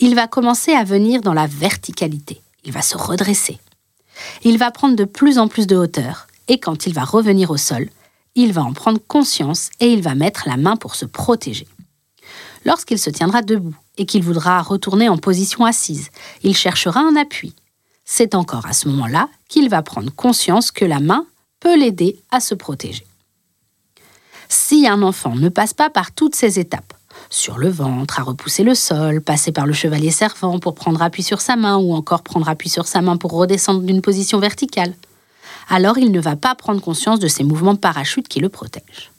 il 0.00 0.14
va 0.14 0.26
commencer 0.26 0.72
à 0.72 0.84
venir 0.84 1.20
dans 1.20 1.32
la 1.32 1.46
verticalité. 1.46 2.40
Il 2.64 2.72
va 2.72 2.82
se 2.82 2.96
redresser. 2.96 3.58
Il 4.42 4.58
va 4.58 4.70
prendre 4.70 4.96
de 4.96 5.04
plus 5.04 5.38
en 5.38 5.48
plus 5.48 5.66
de 5.66 5.76
hauteur 5.76 6.26
et 6.48 6.58
quand 6.58 6.86
il 6.86 6.94
va 6.94 7.04
revenir 7.04 7.50
au 7.50 7.56
sol, 7.56 7.88
il 8.34 8.52
va 8.52 8.62
en 8.62 8.72
prendre 8.72 9.00
conscience 9.06 9.70
et 9.80 9.92
il 9.92 10.02
va 10.02 10.14
mettre 10.14 10.48
la 10.48 10.56
main 10.56 10.76
pour 10.76 10.94
se 10.94 11.04
protéger. 11.04 11.66
Lorsqu'il 12.64 12.98
se 12.98 13.10
tiendra 13.10 13.42
debout 13.42 13.76
et 13.98 14.06
qu'il 14.06 14.22
voudra 14.22 14.60
retourner 14.62 15.08
en 15.08 15.18
position 15.18 15.64
assise, 15.64 16.10
il 16.42 16.56
cherchera 16.56 17.00
un 17.00 17.16
appui. 17.16 17.54
C'est 18.04 18.34
encore 18.34 18.66
à 18.66 18.72
ce 18.72 18.88
moment-là 18.88 19.28
qu'il 19.48 19.68
va 19.68 19.82
prendre 19.82 20.12
conscience 20.12 20.70
que 20.70 20.84
la 20.84 21.00
main 21.00 21.26
peut 21.60 21.78
l'aider 21.78 22.18
à 22.30 22.40
se 22.40 22.54
protéger. 22.54 23.06
Si 24.48 24.86
un 24.86 25.02
enfant 25.02 25.34
ne 25.34 25.48
passe 25.48 25.74
pas 25.74 25.90
par 25.90 26.12
toutes 26.12 26.34
ces 26.34 26.58
étapes, 26.58 26.92
sur 27.30 27.58
le 27.58 27.68
ventre, 27.68 28.20
à 28.20 28.22
repousser 28.22 28.64
le 28.64 28.74
sol, 28.74 29.20
passer 29.20 29.52
par 29.52 29.66
le 29.66 29.72
chevalier 29.72 30.10
servant 30.10 30.58
pour 30.58 30.74
prendre 30.74 31.00
appui 31.00 31.22
sur 31.22 31.40
sa 31.40 31.56
main 31.56 31.76
ou 31.76 31.94
encore 31.94 32.22
prendre 32.22 32.48
appui 32.48 32.68
sur 32.68 32.86
sa 32.86 33.00
main 33.00 33.16
pour 33.16 33.32
redescendre 33.32 33.80
d'une 33.80 34.02
position 34.02 34.38
verticale, 34.38 34.94
alors 35.68 35.98
il 35.98 36.12
ne 36.12 36.20
va 36.20 36.36
pas 36.36 36.54
prendre 36.54 36.80
conscience 36.80 37.20
de 37.20 37.28
ces 37.28 37.44
mouvements 37.44 37.74
de 37.74 37.78
parachute 37.78 38.28
qui 38.28 38.40
le 38.40 38.48
protègent. 38.48 39.12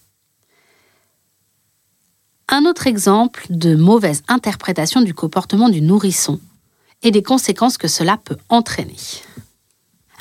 Un 2.48 2.66
autre 2.66 2.88
exemple 2.88 3.46
de 3.50 3.76
mauvaise 3.76 4.24
interprétation 4.28 5.02
du 5.02 5.14
comportement 5.14 5.70
du 5.70 5.82
nourrisson 5.82 6.40
et 7.02 7.12
des 7.12 7.24
conséquences 7.24 7.78
que 7.78 7.88
cela 7.88 8.18
peut 8.18 8.38
entraîner. 8.50 8.96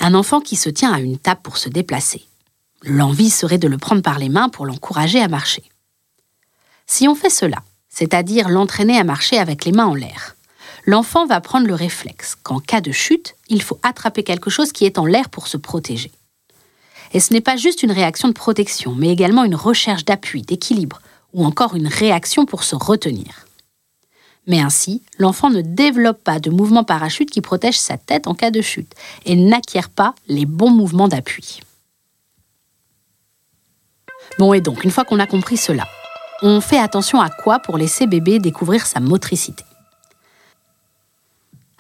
Un 0.01 0.15
enfant 0.15 0.41
qui 0.41 0.57
se 0.57 0.71
tient 0.71 0.93
à 0.93 1.01
une 1.01 1.19
table 1.19 1.43
pour 1.43 1.59
se 1.59 1.69
déplacer. 1.69 2.27
L'envie 2.83 3.31
serait 3.31 3.59
de 3.59 3.69
le 3.69 3.79
prendre 3.79 4.03
par 4.03 4.19
les 4.19 4.29
mains 4.29 4.49
pour 4.49 4.67
l'encourager 4.67 5.21
à 5.21 5.29
marcher. 5.29 5.65
Si 6.87 7.09
on 7.09 7.15
fait 7.15 7.31
cela, 7.31 7.63
c'est-à-dire 7.89 8.49
l'entraîner 8.49 8.99
à 8.99 9.05
marcher 9.05 9.39
avec 9.39 9.65
les 9.65 9.73
mains 9.73 9.87
en 9.87 9.95
l'air, 9.95 10.37
l'enfant 10.87 11.27
va 11.27 11.41
prendre 11.41 11.67
le 11.67 11.75
réflexe 11.75 12.37
qu'en 12.43 12.61
cas 12.61 12.81
de 12.81 12.93
chute, 12.93 13.37
il 13.49 13.63
faut 13.63 13.79
attraper 13.83 14.23
quelque 14.23 14.51
chose 14.51 14.73
qui 14.73 14.85
est 14.85 14.99
en 14.99 15.07
l'air 15.07 15.29
pour 15.29 15.47
se 15.49 15.57
protéger. 15.57 16.13
Et 17.13 17.21
ce 17.21 17.33
n'est 17.33 17.41
pas 17.41 17.57
juste 17.57 17.83
une 17.83 17.93
réaction 17.93 18.29
de 18.29 18.33
protection, 18.33 18.95
mais 18.95 19.11
également 19.11 19.45
une 19.45 19.55
recherche 19.55 20.05
d'appui, 20.05 20.43
d'équilibre, 20.43 21.01
ou 21.33 21.45
encore 21.45 21.75
une 21.75 21.89
réaction 21.89 22.47
pour 22.47 22.65
se 22.65 22.77
retenir. 22.77 23.47
Mais 24.47 24.61
ainsi, 24.61 25.03
l'enfant 25.19 25.49
ne 25.49 25.63
développe 25.63 26.23
pas 26.23 26.39
de 26.39 26.51
mouvement 26.51 26.85
parachute 26.85 27.31
qui 27.31 27.41
protège 27.41 27.79
sa 27.79 27.97
tête 27.97 28.27
en 28.27 28.35
cas 28.35 28.51
de 28.51 28.61
chute 28.61 28.93
et 29.25 29.37
n'acquiert 29.37 29.89
pas 29.89 30.15
les 30.29 30.45
bons 30.45 30.71
mouvements 30.71 31.09
d'appui. 31.09 31.61
Bon, 34.39 34.53
et 34.53 34.61
donc, 34.61 34.85
une 34.85 34.91
fois 34.91 35.05
qu'on 35.05 35.21
a 35.21 35.27
compris 35.27 35.57
cela, 35.57 35.87
on 36.43 36.61
fait 36.61 36.79
attention 36.79 37.21
à 37.21 37.31
quoi 37.31 37.59
pour 37.61 37.79
laisser 37.79 38.07
bébé 38.07 38.39
découvrir 38.39 38.87
sa 38.87 39.01
motricité? 39.01 39.65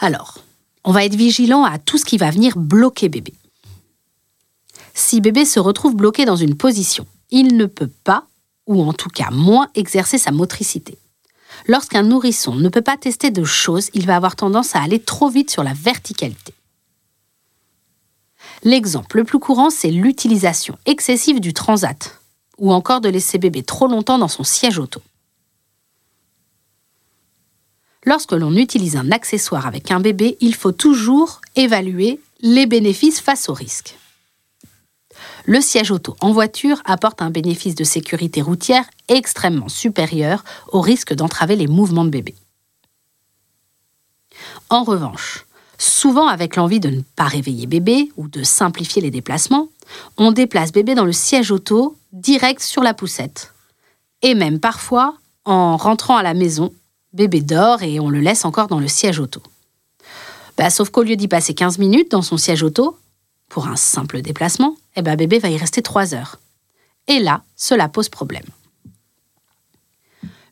Alors, 0.05 0.35
on 0.85 0.93
va 0.93 1.07
être 1.07 1.15
vigilant 1.15 1.65
à 1.65 1.79
tout 1.79 1.97
ce 1.97 2.05
qui 2.05 2.19
va 2.19 2.31
venir 2.31 2.59
bloquer 2.59 3.09
bébé. 3.09 3.33
Si 4.93 5.23
bébé 5.23 5.47
se 5.47 5.59
retrouve 5.59 5.97
bloqué 5.97 6.27
dans 6.27 6.37
une 6.37 6.59
position, 6.59 7.07
il 7.31 7.57
ne 7.57 7.65
peut 7.65 7.91
pas, 8.05 8.27
ou 8.67 8.83
en 8.83 8.93
tout 8.93 9.09
cas 9.09 9.31
moins, 9.31 9.69
exercer 9.75 10.19
sa 10.19 10.31
motricité. 10.31 10.99
Lorsqu'un 11.69 12.03
nourrisson 12.03 12.55
ne 12.55 12.69
peut 12.69 12.83
pas 12.83 12.99
tester 12.99 13.31
de 13.31 13.45
choses, 13.45 13.89
il 13.95 14.05
va 14.05 14.17
avoir 14.17 14.37
tendance 14.37 14.77
à 14.77 14.83
aller 14.83 15.01
trop 15.01 15.31
vite 15.31 15.51
sur 15.51 15.65
la 15.65 15.73
verticalité. 15.73 16.53
L'exemple 18.63 19.17
le 19.17 19.25
plus 19.25 19.39
courant, 19.39 19.71
c'est 19.71 19.91
l'utilisation 19.91 20.77
excessive 20.85 21.41
du 21.41 21.55
transat, 21.55 22.21
ou 22.59 22.75
encore 22.75 23.01
de 23.01 23.09
laisser 23.09 23.39
bébé 23.39 23.63
trop 23.63 23.87
longtemps 23.87 24.19
dans 24.19 24.29
son 24.29 24.45
siège 24.45 24.79
auto. 24.79 25.01
Lorsque 28.07 28.33
l'on 28.33 28.55
utilise 28.55 28.97
un 28.97 29.11
accessoire 29.11 29.67
avec 29.67 29.91
un 29.91 30.01
bébé, 30.01 30.37
il 30.41 30.55
faut 30.55 30.73
toujours 30.73 31.41
évaluer 31.57 32.21
les 32.41 32.67
bénéfices 32.67 33.21
face 33.21 33.49
aux 33.49 33.55
risques. 33.55 33.97
Le 35.47 35.61
siège 35.61 35.91
auto 35.91 36.17
en 36.21 36.33
voiture 36.33 36.83
apporte 36.85 37.23
un 37.23 37.31
bénéfice 37.31 37.75
de 37.75 37.85
sécurité 37.85 38.43
routière 38.43 38.85
extrêmement 39.09 39.69
supérieur 39.69 40.45
au 40.73 40.81
risque 40.81 41.15
d'entraver 41.15 41.57
les 41.57 41.67
mouvements 41.67 42.05
de 42.05 42.11
bébé. 42.11 42.35
En 44.71 44.85
revanche, 44.85 45.47
souvent 45.79 46.27
avec 46.27 46.57
l'envie 46.57 46.81
de 46.81 46.91
ne 46.91 47.03
pas 47.17 47.25
réveiller 47.25 47.67
bébé 47.67 48.11
ou 48.17 48.29
de 48.29 48.43
simplifier 48.43 49.03
les 49.03 49.11
déplacements, 49.11 49.69
on 50.17 50.33
déplace 50.33 50.73
bébé 50.73 50.95
dans 50.95 51.05
le 51.05 51.13
siège 51.13 51.51
auto 51.51 51.97
direct 52.13 52.63
sur 52.63 52.83
la 52.83 52.95
poussette. 52.95 53.53
Et 54.23 54.35
même 54.35 54.61
parfois, 54.61 55.15
en 55.45 55.77
rentrant 55.77 56.17
à 56.17 56.23
la 56.23 56.35
maison, 56.35 56.73
bébé 57.15 57.41
dort 57.41 57.83
et 57.83 58.01
on 58.01 58.11
le 58.11 58.21
laisse 58.21 58.45
encore 58.45 58.69
dans 58.69 58.81
le 58.81 58.89
siège 58.89 59.19
auto. 59.19 59.43
Bah, 60.59 60.69
sauf 60.71 60.91
qu'au 60.91 61.03
lieu 61.03 61.17
d'y 61.17 61.29
passer 61.29 61.55
15 61.55 61.79
minutes 61.79 62.11
dans 62.11 62.23
son 62.23 62.37
siège 62.37 62.63
auto, 62.63 62.99
pour 63.49 63.67
un 63.69 63.77
simple 63.77 64.21
déplacement, 64.21 64.77
eh 64.97 65.03
ben, 65.03 65.17
bébé 65.17 65.39
va 65.39 65.49
y 65.49 65.57
rester 65.57 65.81
3 65.81 66.15
heures. 66.15 66.39
Et 67.09 67.21
là, 67.21 67.43
cela 67.57 67.89
pose 67.89 68.09
problème. 68.09 68.45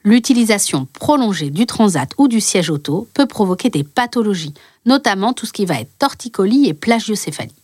L'utilisation 0.05 0.89
prolongée 0.93 1.51
du 1.51 1.67
transat 1.67 2.11
ou 2.19 2.27
du 2.27 2.41
siège 2.41 2.71
auto 2.71 3.09
peut 3.15 3.27
provoquer 3.27 3.71
des 3.71 3.85
pathologies, 3.85 4.55
notamment 4.85 5.33
tout 5.33 5.47
ce 5.47 5.53
qui 5.53 5.65
va 5.65 5.81
être 5.81 5.97
torticolis 5.99 6.67
et 6.67 6.75
plagiocéphalie. 6.75 7.55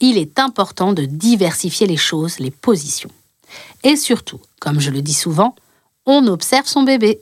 Il 0.00 0.18
est 0.18 0.38
important 0.38 0.92
de 0.92 1.04
diversifier 1.04 1.86
les 1.86 1.96
choses, 1.96 2.38
les 2.38 2.52
positions. 2.52 3.10
Et 3.82 3.96
surtout, 3.96 4.40
comme 4.60 4.80
je 4.80 4.90
le 4.90 5.02
dis 5.02 5.14
souvent, 5.14 5.56
on 6.06 6.26
observe 6.28 6.66
son 6.66 6.82
bébé. 6.82 7.20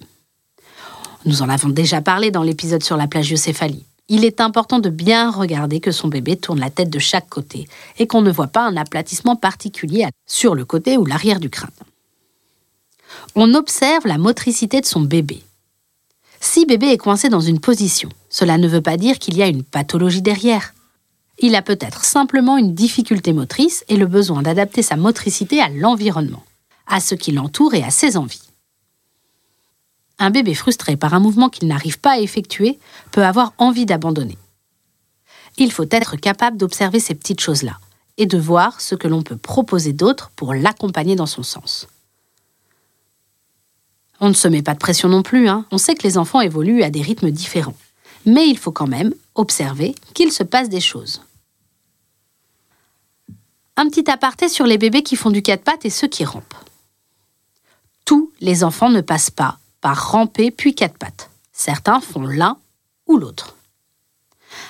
Nous 1.24 1.42
en 1.42 1.48
avons 1.48 1.68
déjà 1.68 2.00
parlé 2.00 2.30
dans 2.30 2.42
l'épisode 2.42 2.82
sur 2.82 2.96
la 2.96 3.06
plagiocéphalie. 3.06 3.84
Il 4.08 4.24
est 4.24 4.40
important 4.40 4.80
de 4.80 4.90
bien 4.90 5.30
regarder 5.30 5.78
que 5.78 5.92
son 5.92 6.08
bébé 6.08 6.36
tourne 6.36 6.58
la 6.58 6.70
tête 6.70 6.90
de 6.90 6.98
chaque 6.98 7.28
côté 7.28 7.68
et 7.98 8.06
qu'on 8.06 8.22
ne 8.22 8.32
voit 8.32 8.48
pas 8.48 8.66
un 8.66 8.76
aplatissement 8.76 9.36
particulier 9.36 10.06
sur 10.26 10.54
le 10.54 10.64
côté 10.64 10.96
ou 10.98 11.06
l'arrière 11.06 11.38
du 11.40 11.48
crâne. 11.48 11.70
On 13.36 13.54
observe 13.54 14.06
la 14.06 14.18
motricité 14.18 14.80
de 14.80 14.86
son 14.86 15.00
bébé. 15.00 15.42
Si 16.40 16.66
bébé 16.66 16.88
est 16.88 16.98
coincé 16.98 17.28
dans 17.28 17.40
une 17.40 17.60
position, 17.60 18.08
cela 18.28 18.58
ne 18.58 18.66
veut 18.66 18.80
pas 18.80 18.96
dire 18.96 19.18
qu'il 19.20 19.36
y 19.36 19.42
a 19.42 19.48
une 19.48 19.62
pathologie 19.62 20.22
derrière. 20.22 20.74
Il 21.38 21.54
a 21.54 21.62
peut-être 21.62 22.04
simplement 22.04 22.58
une 22.58 22.74
difficulté 22.74 23.32
motrice 23.32 23.84
et 23.88 23.96
le 23.96 24.06
besoin 24.06 24.42
d'adapter 24.42 24.82
sa 24.82 24.96
motricité 24.96 25.60
à 25.60 25.68
l'environnement, 25.68 26.42
à 26.88 27.00
ce 27.00 27.14
qui 27.14 27.30
l'entoure 27.30 27.74
et 27.74 27.84
à 27.84 27.90
ses 27.90 28.16
envies. 28.16 28.51
Un 30.18 30.30
bébé 30.30 30.54
frustré 30.54 30.96
par 30.96 31.14
un 31.14 31.20
mouvement 31.20 31.48
qu'il 31.48 31.68
n'arrive 31.68 31.98
pas 31.98 32.12
à 32.12 32.18
effectuer 32.18 32.78
peut 33.10 33.24
avoir 33.24 33.52
envie 33.58 33.86
d'abandonner. 33.86 34.38
Il 35.58 35.72
faut 35.72 35.86
être 35.90 36.16
capable 36.16 36.56
d'observer 36.56 37.00
ces 37.00 37.14
petites 37.14 37.40
choses-là 37.40 37.78
et 38.18 38.26
de 38.26 38.38
voir 38.38 38.80
ce 38.80 38.94
que 38.94 39.08
l'on 39.08 39.22
peut 39.22 39.36
proposer 39.36 39.92
d'autre 39.92 40.30
pour 40.36 40.54
l'accompagner 40.54 41.16
dans 41.16 41.26
son 41.26 41.42
sens. 41.42 41.88
On 44.20 44.28
ne 44.28 44.34
se 44.34 44.48
met 44.48 44.62
pas 44.62 44.74
de 44.74 44.78
pression 44.78 45.08
non 45.08 45.22
plus, 45.22 45.48
hein. 45.48 45.66
on 45.70 45.78
sait 45.78 45.94
que 45.94 46.04
les 46.04 46.16
enfants 46.16 46.40
évoluent 46.40 46.84
à 46.84 46.90
des 46.90 47.02
rythmes 47.02 47.30
différents. 47.30 47.74
Mais 48.24 48.46
il 48.46 48.56
faut 48.56 48.70
quand 48.70 48.86
même 48.86 49.14
observer 49.34 49.94
qu'il 50.14 50.30
se 50.30 50.44
passe 50.44 50.68
des 50.68 50.80
choses. 50.80 51.22
Un 53.76 53.88
petit 53.88 54.08
aparté 54.10 54.48
sur 54.48 54.66
les 54.66 54.78
bébés 54.78 55.02
qui 55.02 55.16
font 55.16 55.30
du 55.30 55.42
quatre 55.42 55.64
pattes 55.64 55.84
et 55.84 55.90
ceux 55.90 56.06
qui 56.06 56.24
rampent. 56.24 56.54
Tous 58.04 58.30
les 58.40 58.62
enfants 58.62 58.90
ne 58.90 59.00
passent 59.00 59.30
pas 59.30 59.58
par 59.82 60.12
ramper 60.12 60.50
puis 60.50 60.74
quatre 60.74 60.96
pattes. 60.96 61.28
Certains 61.52 62.00
font 62.00 62.22
l'un 62.22 62.56
ou 63.06 63.18
l'autre. 63.18 63.56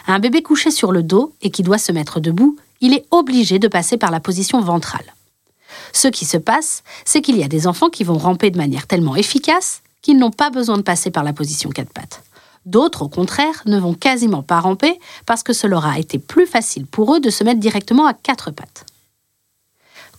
Un 0.09 0.19
bébé 0.19 0.43
couché 0.43 0.73
sur 0.73 0.91
le 0.91 1.05
dos 1.05 1.35
et 1.43 1.51
qui 1.51 1.63
doit 1.63 1.79
se 1.79 1.93
mettre 1.93 2.19
debout, 2.19 2.57
il 2.81 2.95
est 2.95 3.07
obligé 3.13 3.61
de 3.61 3.69
passer 3.69 3.97
par 3.97 4.11
la 4.11 4.19
position 4.19 4.61
ventrale. 4.61 5.15
Ce 5.93 6.09
qui 6.09 6.25
se 6.25 6.39
passe, 6.39 6.83
c'est 7.05 7.21
qu'il 7.21 7.37
y 7.37 7.45
a 7.45 7.49
des 7.49 7.67
enfants 7.67 7.91
qui 7.91 8.03
vont 8.03 8.19
ramper 8.19 8.51
de 8.51 8.57
manière 8.57 8.87
tellement 8.87 9.15
efficace 9.15 9.83
qu'ils 10.01 10.19
n'ont 10.19 10.31
pas 10.33 10.51
besoin 10.51 10.79
de 10.79 10.83
passer 10.83 11.11
par 11.11 11.23
la 11.23 11.33
position 11.33 11.71
quatre 11.71 11.93
pattes. 11.93 12.23
D'autres, 12.65 13.03
au 13.03 13.09
contraire, 13.09 13.63
ne 13.67 13.79
vont 13.79 13.95
quasiment 13.95 14.43
pas 14.43 14.61
ramper 14.61 14.99
parce 15.27 15.43
que 15.43 15.53
cela 15.53 15.77
aura 15.77 15.99
été 15.99 16.19
plus 16.19 16.47
facile 16.47 16.87
pour 16.87 17.15
eux 17.15 17.21
de 17.21 17.31
se 17.31 17.45
mettre 17.45 17.61
directement 17.61 18.07
à 18.07 18.15
quatre 18.15 18.51
pattes. 18.51 18.87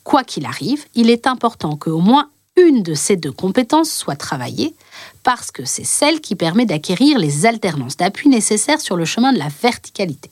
Quoi 0.03 0.23
qu'il 0.23 0.45
arrive, 0.45 0.85
il 0.95 1.09
est 1.09 1.27
important 1.27 1.77
qu'au 1.77 1.99
moins 1.99 2.29
une 2.55 2.83
de 2.83 2.93
ces 2.93 3.15
deux 3.15 3.31
compétences 3.31 3.91
soit 3.91 4.15
travaillée 4.15 4.75
parce 5.23 5.51
que 5.51 5.65
c'est 5.65 5.83
celle 5.83 6.21
qui 6.21 6.35
permet 6.35 6.65
d'acquérir 6.65 7.17
les 7.17 7.45
alternances 7.45 7.97
d'appui 7.97 8.29
nécessaires 8.29 8.81
sur 8.81 8.95
le 8.95 9.05
chemin 9.05 9.33
de 9.33 9.39
la 9.39 9.49
verticalité. 9.61 10.31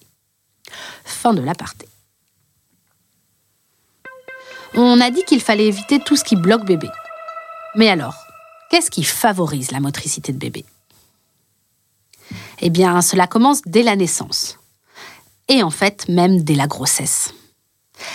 Fin 1.04 1.34
de 1.34 1.42
l'aparté. 1.42 1.88
On 4.76 5.02
a 5.02 5.10
dit 5.10 5.24
qu'il 5.24 5.42
fallait 5.42 5.68
éviter 5.68 6.00
tout 6.00 6.16
ce 6.16 6.24
qui 6.24 6.36
bloque 6.36 6.66
bébé. 6.66 6.88
Mais 7.76 7.90
alors, 7.90 8.16
Qu'est-ce 8.72 8.90
qui 8.90 9.04
favorise 9.04 9.72
la 9.72 9.82
motricité 9.82 10.32
de 10.32 10.38
bébé? 10.38 10.64
Eh 12.62 12.70
bien, 12.70 13.02
cela 13.02 13.28
commence 13.28 13.62
dès 13.66 13.84
la 13.84 13.98
naissance. 13.98 14.60
Et 15.50 15.62
en 15.62 15.70
fait, 15.70 16.08
même 16.08 16.42
dès 16.42 16.56
la 16.56 16.68
grossesse. 16.68 17.34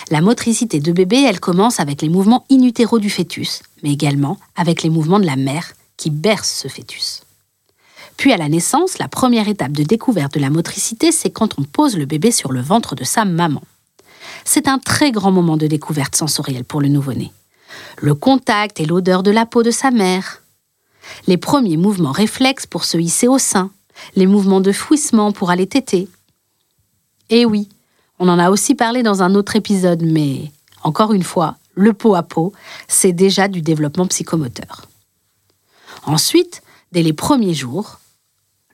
La 0.09 0.21
motricité 0.21 0.79
de 0.79 0.91
bébé, 0.91 1.23
elle 1.27 1.39
commence 1.39 1.79
avec 1.79 2.01
les 2.01 2.09
mouvements 2.09 2.45
in 2.51 2.63
utero 2.63 2.99
du 2.99 3.09
fœtus, 3.09 3.61
mais 3.83 3.91
également 3.91 4.37
avec 4.55 4.83
les 4.83 4.89
mouvements 4.89 5.19
de 5.19 5.25
la 5.25 5.35
mère 5.35 5.73
qui 5.97 6.09
berce 6.09 6.61
ce 6.63 6.67
fœtus. 6.67 7.23
Puis 8.17 8.33
à 8.33 8.37
la 8.37 8.49
naissance, 8.49 8.97
la 8.97 9.07
première 9.07 9.47
étape 9.47 9.71
de 9.71 9.83
découverte 9.83 10.33
de 10.33 10.39
la 10.39 10.49
motricité, 10.49 11.11
c'est 11.11 11.29
quand 11.29 11.59
on 11.59 11.63
pose 11.63 11.97
le 11.97 12.05
bébé 12.05 12.31
sur 12.31 12.51
le 12.51 12.61
ventre 12.61 12.95
de 12.95 13.03
sa 13.03 13.25
maman. 13.25 13.61
C'est 14.43 14.67
un 14.67 14.79
très 14.79 15.11
grand 15.11 15.31
moment 15.31 15.57
de 15.57 15.67
découverte 15.67 16.15
sensorielle 16.15 16.63
pour 16.63 16.81
le 16.81 16.87
nouveau-né. 16.87 17.31
Le 17.97 18.15
contact 18.15 18.79
et 18.79 18.85
l'odeur 18.85 19.21
de 19.23 19.31
la 19.31 19.45
peau 19.45 19.61
de 19.61 19.71
sa 19.71 19.91
mère, 19.91 20.41
les 21.27 21.37
premiers 21.37 21.77
mouvements 21.77 22.11
réflexes 22.11 22.65
pour 22.65 22.85
se 22.85 22.97
hisser 22.97 23.27
au 23.27 23.37
sein, 23.37 23.71
les 24.15 24.25
mouvements 24.25 24.61
de 24.61 24.71
fouissement 24.71 25.31
pour 25.31 25.49
aller 25.49 25.67
téter. 25.67 26.07
Et 27.29 27.45
oui, 27.45 27.69
on 28.19 28.29
en 28.29 28.39
a 28.39 28.49
aussi 28.49 28.75
parlé 28.75 29.03
dans 29.03 29.21
un 29.21 29.35
autre 29.35 29.55
épisode, 29.55 30.03
mais 30.03 30.51
encore 30.83 31.13
une 31.13 31.23
fois, 31.23 31.57
le 31.75 31.93
pot 31.93 32.15
à 32.15 32.23
pot, 32.23 32.53
c'est 32.87 33.13
déjà 33.13 33.47
du 33.47 33.61
développement 33.61 34.07
psychomoteur. 34.07 34.87
Ensuite, 36.05 36.61
dès 36.91 37.03
les 37.03 37.13
premiers 37.13 37.53
jours, 37.53 37.99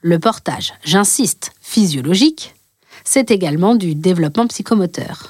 le 0.02 0.20
portage, 0.20 0.74
j'insiste, 0.84 1.52
physiologique, 1.62 2.56
c'est 3.04 3.32
également 3.32 3.76
du 3.76 3.96
développement 3.96 4.48
psychomoteur. 4.48 5.30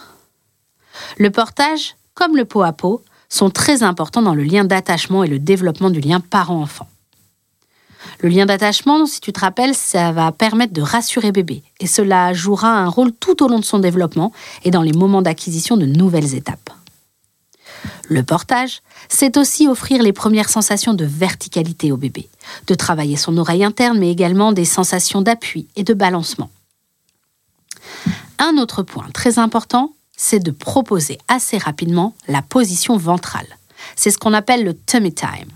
Le 1.17 1.32
portage, 1.32 1.96
comme 2.13 2.36
le 2.36 2.46
pot 2.46 2.62
à 2.62 2.74
pot, 2.74 3.03
sont 3.29 3.50
très 3.50 3.82
importants 3.82 4.22
dans 4.22 4.36
le 4.36 4.43
lien 4.43 4.63
d'attachement 4.63 5.24
et 5.24 5.27
le 5.27 5.39
développement 5.39 5.89
du 5.89 6.01
lien 6.01 6.20
parent-enfant. 6.20 6.88
Le 8.20 8.29
lien 8.29 8.46
d'attachement, 8.46 9.05
si 9.05 9.20
tu 9.20 9.34
te 9.34 9.39
rappelles, 9.39 9.75
ça 9.75 10.12
va 10.12 10.32
permettre 10.32 10.74
de 10.74 10.82
rassurer 10.82 11.32
bébé 11.32 11.63
et 11.79 11.88
cela 11.88 12.34
jouera 12.34 12.70
un 12.70 12.88
rôle 12.88 13.12
tout 13.12 13.43
au 13.43 13.48
long 13.48 13.60
de 13.60 13.65
son 13.65 13.79
développement 13.79 14.32
et 14.63 14.72
dans 14.72 14.82
les 14.82 14.93
moments 14.93 15.22
d'acquisition 15.22 15.77
de 15.77 15.86
nouvelles 15.86 16.36
étapes. 16.36 16.70
Le 18.10 18.24
portage, 18.24 18.82
c'est 19.10 19.38
aussi 19.38 19.67
offrir 19.67 20.01
les 20.01 20.13
premières 20.13 20.50
sensations 20.50 20.93
de 20.93 21.05
verticalité 21.05 21.91
au 21.91 21.98
bébé, 21.98 22.29
de 22.67 22.75
travailler 22.75 23.15
son 23.15 23.38
oreille 23.38 23.63
interne, 23.63 23.98
mais 23.98 24.12
également 24.12 24.51
des 24.51 24.65
sensations 24.65 25.22
d'appui 25.22 25.67
et 25.75 25.84
de 25.84 25.93
balancement. 25.93 26.50
Un 28.39 28.58
autre 28.58 28.84
point 28.84 29.08
très 29.13 29.39
important, 29.39 29.93
c'est 30.15 30.39
de 30.39 30.51
proposer 30.51 31.17
assez 31.27 31.58
rapidement 31.58 32.13
la 32.27 32.41
position 32.41 32.98
ventrale. 32.98 33.48
C'est 33.96 34.12
ce 34.12 34.17
qu'on 34.17 34.34
appelle 34.34 34.63
le 34.63 34.74
tummy 34.74 35.13
time. 35.13 35.50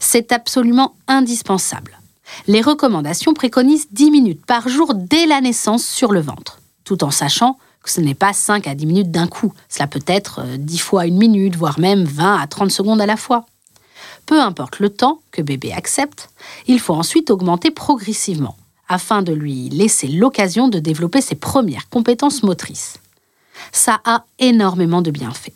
C'est 0.00 0.32
absolument 0.32 0.94
indispensable. 1.06 1.98
Les 2.46 2.60
recommandations 2.60 3.34
préconisent 3.34 3.88
10 3.90 4.10
minutes 4.10 4.46
par 4.46 4.68
jour 4.68 4.94
dès 4.94 5.26
la 5.26 5.40
naissance 5.40 5.84
sur 5.84 6.12
le 6.12 6.20
ventre, 6.20 6.60
tout 6.84 7.04
en 7.04 7.10
sachant 7.10 7.58
que 7.82 7.90
ce 7.90 8.00
n'est 8.00 8.14
pas 8.14 8.32
5 8.32 8.66
à 8.66 8.74
10 8.74 8.86
minutes 8.86 9.10
d'un 9.10 9.26
coup. 9.26 9.52
Cela 9.68 9.86
peut 9.86 10.04
être 10.06 10.44
10 10.58 10.74
euh, 10.74 10.78
fois 10.78 11.06
une 11.06 11.16
minute, 11.16 11.56
voire 11.56 11.78
même 11.78 12.04
20 12.04 12.36
à 12.36 12.46
30 12.46 12.70
secondes 12.70 13.00
à 13.00 13.06
la 13.06 13.16
fois. 13.16 13.46
Peu 14.26 14.40
importe 14.40 14.78
le 14.78 14.90
temps 14.90 15.20
que 15.30 15.40
bébé 15.40 15.72
accepte, 15.72 16.28
il 16.66 16.80
faut 16.80 16.94
ensuite 16.94 17.30
augmenter 17.30 17.70
progressivement 17.70 18.56
afin 18.88 19.22
de 19.22 19.32
lui 19.32 19.68
laisser 19.68 20.08
l'occasion 20.08 20.68
de 20.68 20.78
développer 20.78 21.20
ses 21.20 21.34
premières 21.34 21.88
compétences 21.88 22.42
motrices. 22.42 22.98
Ça 23.72 24.00
a 24.04 24.24
énormément 24.38 25.02
de 25.02 25.10
bienfaits. 25.10 25.52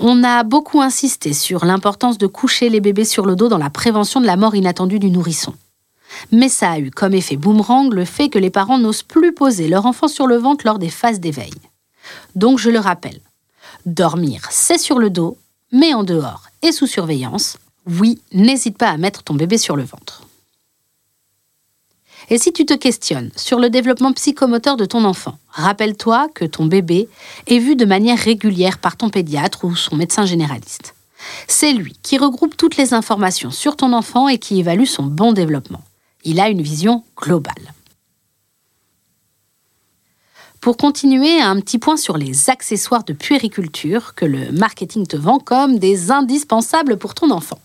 On 0.00 0.24
a 0.24 0.42
beaucoup 0.42 0.80
insisté 0.80 1.32
sur 1.32 1.64
l'importance 1.64 2.18
de 2.18 2.26
coucher 2.26 2.68
les 2.68 2.80
bébés 2.80 3.04
sur 3.04 3.26
le 3.26 3.36
dos 3.36 3.48
dans 3.48 3.58
la 3.58 3.70
prévention 3.70 4.20
de 4.20 4.26
la 4.26 4.36
mort 4.36 4.54
inattendue 4.54 4.98
du 4.98 5.10
nourrisson. 5.10 5.54
Mais 6.32 6.48
ça 6.48 6.72
a 6.72 6.78
eu 6.78 6.90
comme 6.90 7.14
effet 7.14 7.36
boomerang 7.36 7.92
le 7.92 8.04
fait 8.04 8.28
que 8.28 8.38
les 8.38 8.50
parents 8.50 8.78
n'osent 8.78 9.02
plus 9.02 9.32
poser 9.32 9.68
leur 9.68 9.86
enfant 9.86 10.08
sur 10.08 10.26
le 10.26 10.36
ventre 10.36 10.66
lors 10.66 10.78
des 10.78 10.90
phases 10.90 11.20
d'éveil. 11.20 11.52
Donc 12.34 12.58
je 12.58 12.70
le 12.70 12.78
rappelle, 12.78 13.20
dormir 13.86 14.46
c'est 14.50 14.78
sur 14.78 14.98
le 14.98 15.10
dos, 15.10 15.38
mais 15.72 15.94
en 15.94 16.04
dehors 16.04 16.44
et 16.62 16.72
sous 16.72 16.86
surveillance. 16.86 17.56
Oui, 17.86 18.20
n'hésite 18.32 18.78
pas 18.78 18.88
à 18.88 18.96
mettre 18.96 19.22
ton 19.22 19.34
bébé 19.34 19.58
sur 19.58 19.76
le 19.76 19.84
ventre. 19.84 20.22
Et 22.30 22.38
si 22.38 22.52
tu 22.52 22.64
te 22.64 22.74
questionnes 22.74 23.30
sur 23.36 23.58
le 23.58 23.70
développement 23.70 24.12
psychomoteur 24.12 24.76
de 24.76 24.84
ton 24.84 25.04
enfant, 25.04 25.38
rappelle-toi 25.50 26.28
que 26.34 26.44
ton 26.44 26.66
bébé 26.66 27.08
est 27.46 27.58
vu 27.58 27.76
de 27.76 27.84
manière 27.84 28.18
régulière 28.18 28.78
par 28.78 28.96
ton 28.96 29.10
pédiatre 29.10 29.64
ou 29.64 29.76
son 29.76 29.96
médecin 29.96 30.24
généraliste. 30.24 30.94
C'est 31.48 31.72
lui 31.72 31.94
qui 32.02 32.18
regroupe 32.18 32.56
toutes 32.56 32.76
les 32.76 32.94
informations 32.94 33.50
sur 33.50 33.76
ton 33.76 33.92
enfant 33.92 34.28
et 34.28 34.38
qui 34.38 34.58
évalue 34.58 34.84
son 34.84 35.04
bon 35.04 35.32
développement. 35.32 35.82
Il 36.24 36.40
a 36.40 36.48
une 36.48 36.62
vision 36.62 37.04
globale. 37.16 37.72
Pour 40.60 40.78
continuer, 40.78 41.42
un 41.42 41.60
petit 41.60 41.78
point 41.78 41.98
sur 41.98 42.16
les 42.16 42.48
accessoires 42.48 43.04
de 43.04 43.12
puériculture 43.12 44.14
que 44.14 44.24
le 44.24 44.50
marketing 44.50 45.06
te 45.06 45.16
vend 45.16 45.38
comme 45.38 45.78
des 45.78 46.10
indispensables 46.10 46.96
pour 46.96 47.12
ton 47.12 47.30
enfant. 47.30 47.58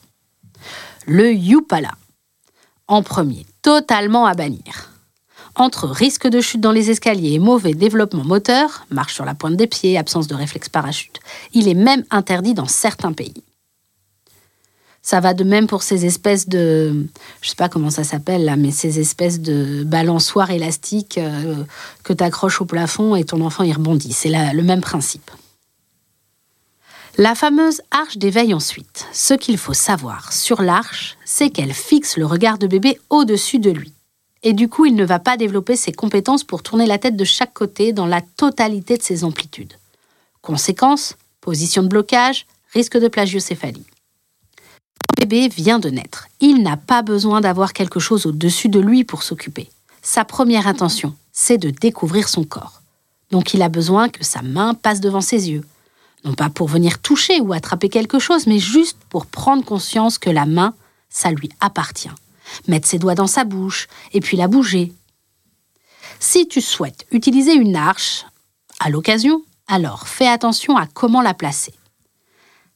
Le 1.07 1.31
Yupala. 1.31 1.91
En 2.87 3.01
premier, 3.01 3.45
totalement 3.61 4.25
à 4.25 4.33
bannir. 4.33 4.91
Entre 5.55 5.87
risque 5.87 6.27
de 6.27 6.41
chute 6.41 6.61
dans 6.61 6.71
les 6.71 6.89
escaliers 6.89 7.33
et 7.33 7.39
mauvais 7.39 7.73
développement 7.73 8.23
moteur, 8.23 8.85
marche 8.91 9.13
sur 9.13 9.25
la 9.25 9.35
pointe 9.35 9.57
des 9.57 9.67
pieds, 9.67 9.97
absence 9.97 10.27
de 10.27 10.35
réflexe 10.35 10.69
parachute, 10.69 11.19
il 11.53 11.67
est 11.67 11.73
même 11.73 12.03
interdit 12.11 12.53
dans 12.53 12.67
certains 12.67 13.13
pays. 13.13 13.43
Ça 15.01 15.21
va 15.21 15.33
de 15.33 15.43
même 15.43 15.67
pour 15.67 15.81
ces 15.81 16.05
espèces 16.05 16.47
de, 16.47 17.07
je 17.41 17.49
sais 17.49 17.55
pas 17.55 17.69
comment 17.69 17.89
ça 17.89 18.03
s'appelle 18.03 18.45
là, 18.45 18.57
mais 18.57 18.71
ces 18.71 18.99
espèces 18.99 19.39
de 19.39 19.83
balançoires 19.83 20.51
élastiques 20.51 21.17
euh, 21.17 21.63
que 22.03 22.13
tu 22.13 22.23
accroches 22.23 22.61
au 22.61 22.65
plafond 22.65 23.15
et 23.15 23.23
ton 23.23 23.41
enfant 23.41 23.63
y 23.63 23.73
rebondit. 23.73 24.13
C'est 24.13 24.29
le 24.29 24.61
même 24.61 24.81
principe. 24.81 25.31
La 27.19 27.35
fameuse 27.35 27.81
arche 27.91 28.17
d'éveil 28.17 28.53
ensuite. 28.53 29.05
Ce 29.11 29.33
qu'il 29.33 29.57
faut 29.57 29.73
savoir 29.73 30.31
sur 30.31 30.61
l'arche, 30.61 31.17
c'est 31.25 31.49
qu'elle 31.49 31.73
fixe 31.73 32.15
le 32.15 32.25
regard 32.25 32.57
de 32.57 32.65
bébé 32.65 32.97
au-dessus 33.09 33.59
de 33.59 33.71
lui. 33.71 33.91
Et 34.41 34.53
du 34.53 34.69
coup, 34.69 34.85
il 34.85 34.95
ne 34.95 35.03
va 35.03 35.19
pas 35.19 35.35
développer 35.35 35.75
ses 35.75 35.91
compétences 35.91 36.45
pour 36.45 36.63
tourner 36.63 36.85
la 36.85 36.97
tête 36.97 37.17
de 37.17 37.25
chaque 37.25 37.53
côté 37.53 37.91
dans 37.91 38.05
la 38.05 38.21
totalité 38.21 38.95
de 38.95 39.03
ses 39.03 39.25
amplitudes. 39.25 39.73
Conséquence, 40.41 41.17
position 41.41 41.83
de 41.83 41.89
blocage, 41.89 42.45
risque 42.71 42.97
de 42.97 43.09
plagiocéphalie. 43.09 43.85
Le 45.19 45.25
bébé 45.25 45.49
vient 45.49 45.79
de 45.79 45.89
naître. 45.89 46.29
Il 46.39 46.63
n'a 46.63 46.77
pas 46.77 47.01
besoin 47.01 47.41
d'avoir 47.41 47.73
quelque 47.73 47.99
chose 47.99 48.27
au-dessus 48.27 48.69
de 48.69 48.79
lui 48.79 49.03
pour 49.03 49.23
s'occuper. 49.23 49.67
Sa 50.01 50.23
première 50.23 50.67
intention, 50.67 51.13
c'est 51.33 51.57
de 51.57 51.69
découvrir 51.69 52.29
son 52.29 52.45
corps. 52.45 52.81
Donc 53.29 53.53
il 53.53 53.61
a 53.61 53.67
besoin 53.67 54.07
que 54.07 54.23
sa 54.23 54.41
main 54.41 54.73
passe 54.73 55.01
devant 55.01 55.19
ses 55.19 55.49
yeux, 55.49 55.65
non 56.23 56.33
pas 56.33 56.49
pour 56.49 56.67
venir 56.67 56.99
toucher 56.99 57.39
ou 57.39 57.53
attraper 57.53 57.89
quelque 57.89 58.19
chose, 58.19 58.47
mais 58.47 58.59
juste 58.59 58.97
pour 59.09 59.25
prendre 59.25 59.63
conscience 59.63 60.17
que 60.17 60.29
la 60.29 60.45
main, 60.45 60.73
ça 61.09 61.31
lui 61.31 61.49
appartient. 61.59 62.11
Mettre 62.67 62.87
ses 62.87 62.99
doigts 62.99 63.15
dans 63.15 63.27
sa 63.27 63.43
bouche 63.43 63.87
et 64.11 64.19
puis 64.19 64.37
la 64.37 64.47
bouger. 64.47 64.93
Si 66.19 66.47
tu 66.47 66.61
souhaites 66.61 67.05
utiliser 67.11 67.53
une 67.53 67.75
arche 67.75 68.25
à 68.79 68.89
l'occasion, 68.89 69.41
alors 69.67 70.07
fais 70.07 70.27
attention 70.27 70.75
à 70.75 70.87
comment 70.87 71.21
la 71.21 71.33
placer. 71.33 71.73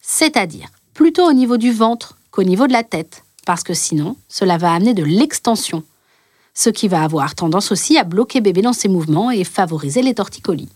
C'est-à-dire 0.02 0.70
plutôt 0.94 1.28
au 1.28 1.34
niveau 1.34 1.58
du 1.58 1.72
ventre 1.72 2.18
qu'au 2.32 2.44
niveau 2.44 2.68
de 2.68 2.74
la 2.74 2.84
tête, 2.84 3.24
parce 3.46 3.64
que 3.64 3.74
sinon, 3.74 4.16
cela 4.30 4.58
va 4.58 4.74
amener 4.74 4.94
de 4.94 5.04
l'extension, 5.04 5.84
ce 6.54 6.70
qui 6.70 6.88
va 6.88 7.04
avoir 7.04 7.36
tendance 7.36 7.72
aussi 7.72 7.98
à 7.98 8.04
bloquer 8.04 8.42
bébé 8.42 8.62
dans 8.62 8.74
ses 8.74 8.88
mouvements 8.88 9.32
et 9.32 9.44
favoriser 9.44 10.02
les 10.02 10.14
torticolis. 10.14 10.70